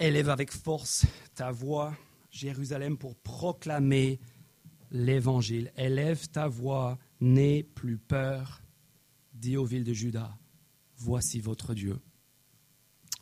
Élève 0.00 0.30
avec 0.30 0.50
force 0.50 1.06
ta 1.36 1.52
voix, 1.52 1.96
Jérusalem, 2.32 2.98
pour 2.98 3.14
proclamer 3.14 4.18
l'évangile. 4.92 5.72
Élève 5.76 6.28
ta 6.28 6.46
voix, 6.46 6.98
n'aie 7.20 7.64
plus 7.64 7.98
peur. 7.98 8.62
Dis 9.32 9.56
aux 9.56 9.64
villes 9.64 9.84
de 9.84 9.92
Juda, 9.92 10.38
voici 10.96 11.40
votre 11.40 11.74
Dieu. 11.74 11.98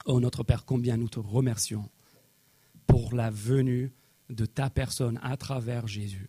Ô 0.05 0.21
notre 0.21 0.43
Père, 0.43 0.64
combien 0.66 0.97
nous 0.97 1.09
te 1.09 1.21
remercions 1.21 1.89
pour 2.87 3.14
la 3.14 3.31
venue 3.31 3.95
de 4.29 4.47
ta 4.47 4.68
personne 4.68 5.18
à 5.23 5.37
travers 5.37 5.87
Jésus. 5.87 6.29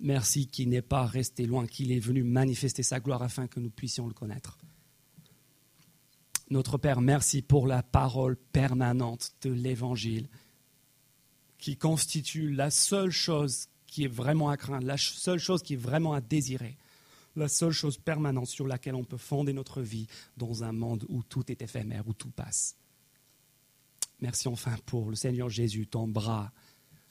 Merci 0.00 0.46
qu'il 0.46 0.68
n'est 0.68 0.82
pas 0.82 1.06
resté 1.06 1.46
loin, 1.46 1.66
qu'il 1.66 1.92
est 1.92 1.98
venu 1.98 2.22
manifester 2.22 2.82
sa 2.82 3.00
gloire 3.00 3.22
afin 3.22 3.46
que 3.46 3.60
nous 3.60 3.70
puissions 3.70 4.06
le 4.06 4.14
connaître. 4.14 4.58
Notre 6.50 6.78
Père, 6.78 7.00
merci 7.00 7.42
pour 7.42 7.66
la 7.66 7.82
parole 7.82 8.36
permanente 8.36 9.32
de 9.42 9.50
l'Évangile 9.50 10.28
qui 11.58 11.76
constitue 11.76 12.50
la 12.52 12.70
seule 12.70 13.10
chose 13.10 13.68
qui 13.88 14.04
est 14.04 14.12
vraiment 14.12 14.50
à 14.50 14.56
craindre, 14.56 14.86
la 14.86 14.96
seule 14.96 15.40
chose 15.40 15.62
qui 15.62 15.74
est 15.74 15.78
vraiment 15.78 16.12
à 16.12 16.20
désirer, 16.20 16.76
la 17.34 17.48
seule 17.48 17.72
chose 17.72 17.98
permanente 17.98 18.46
sur 18.46 18.66
laquelle 18.66 18.94
on 18.94 19.04
peut 19.04 19.16
fonder 19.16 19.52
notre 19.52 19.82
vie 19.82 20.06
dans 20.36 20.62
un 20.62 20.72
monde 20.72 21.04
où 21.08 21.22
tout 21.22 21.50
est 21.50 21.62
éphémère, 21.62 22.06
où 22.06 22.12
tout 22.12 22.30
passe. 22.30 22.76
Merci 24.20 24.48
enfin 24.48 24.76
pour 24.84 25.10
le 25.10 25.16
Seigneur 25.16 25.48
Jésus, 25.48 25.86
ton 25.86 26.06
bras, 26.06 26.52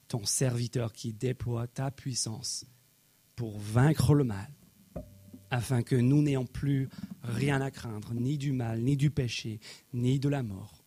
ton 0.08 0.26
serviteur 0.26 0.94
qui 0.94 1.14
déploie 1.14 1.68
ta 1.68 1.92
puissance 1.92 2.66
pour 3.36 3.60
vaincre 3.60 4.14
le 4.14 4.24
mal, 4.24 4.52
afin 5.50 5.82
que 5.82 5.96
nous 5.96 6.22
n'ayons 6.22 6.46
plus 6.46 6.90
rien 7.24 7.62
à 7.62 7.72
craindre, 7.72 8.14
ni 8.14 8.38
du 8.38 8.52
mal, 8.52 8.82
ni 8.82 8.98
du 8.98 9.10
péché, 9.10 9.60
ni 9.94 10.20
de 10.20 10.30
la 10.30 10.44
mort. 10.44 10.84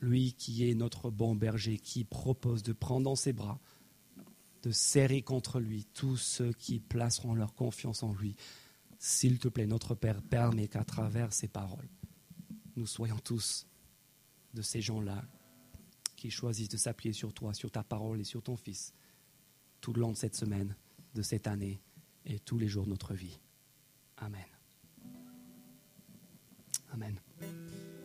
Lui 0.00 0.32
qui 0.34 0.68
est 0.68 0.74
notre 0.74 1.10
bon 1.10 1.34
berger, 1.34 1.78
qui 1.78 2.04
propose 2.04 2.62
de 2.62 2.72
prendre 2.72 3.04
dans 3.04 3.16
ses 3.16 3.32
bras, 3.32 3.60
de 4.62 4.70
serrer 4.70 5.22
contre 5.22 5.60
lui 5.60 5.84
tous 5.94 6.16
ceux 6.16 6.52
qui 6.52 6.80
placeront 6.80 7.34
leur 7.34 7.54
confiance 7.54 8.02
en 8.02 8.12
lui. 8.12 8.36
S'il 8.98 9.38
te 9.38 9.48
plaît, 9.48 9.66
notre 9.66 9.94
Père, 9.94 10.22
permet 10.22 10.68
qu'à 10.68 10.84
travers 10.84 11.32
ces 11.32 11.48
paroles, 11.48 11.88
nous 12.76 12.86
soyons 12.86 13.18
tous 13.18 13.66
de 14.54 14.62
ces 14.62 14.80
gens-là 14.82 15.24
qui 16.16 16.30
choisissent 16.30 16.68
de 16.68 16.76
s'appuyer 16.76 17.14
sur 17.14 17.32
toi, 17.32 17.54
sur 17.54 17.70
ta 17.70 17.82
parole 17.82 18.20
et 18.20 18.24
sur 18.24 18.42
ton 18.42 18.56
Fils 18.56 18.92
tout 19.80 19.92
le 19.92 20.00
long 20.00 20.12
de 20.12 20.16
cette 20.16 20.36
semaine, 20.36 20.76
de 21.14 21.22
cette 21.22 21.46
année 21.46 21.80
et 22.26 22.38
tous 22.38 22.58
les 22.58 22.68
jours 22.68 22.84
de 22.84 22.90
notre 22.90 23.14
vie. 23.14 23.38
Amen. 24.18 24.44
Amen. 26.92 27.18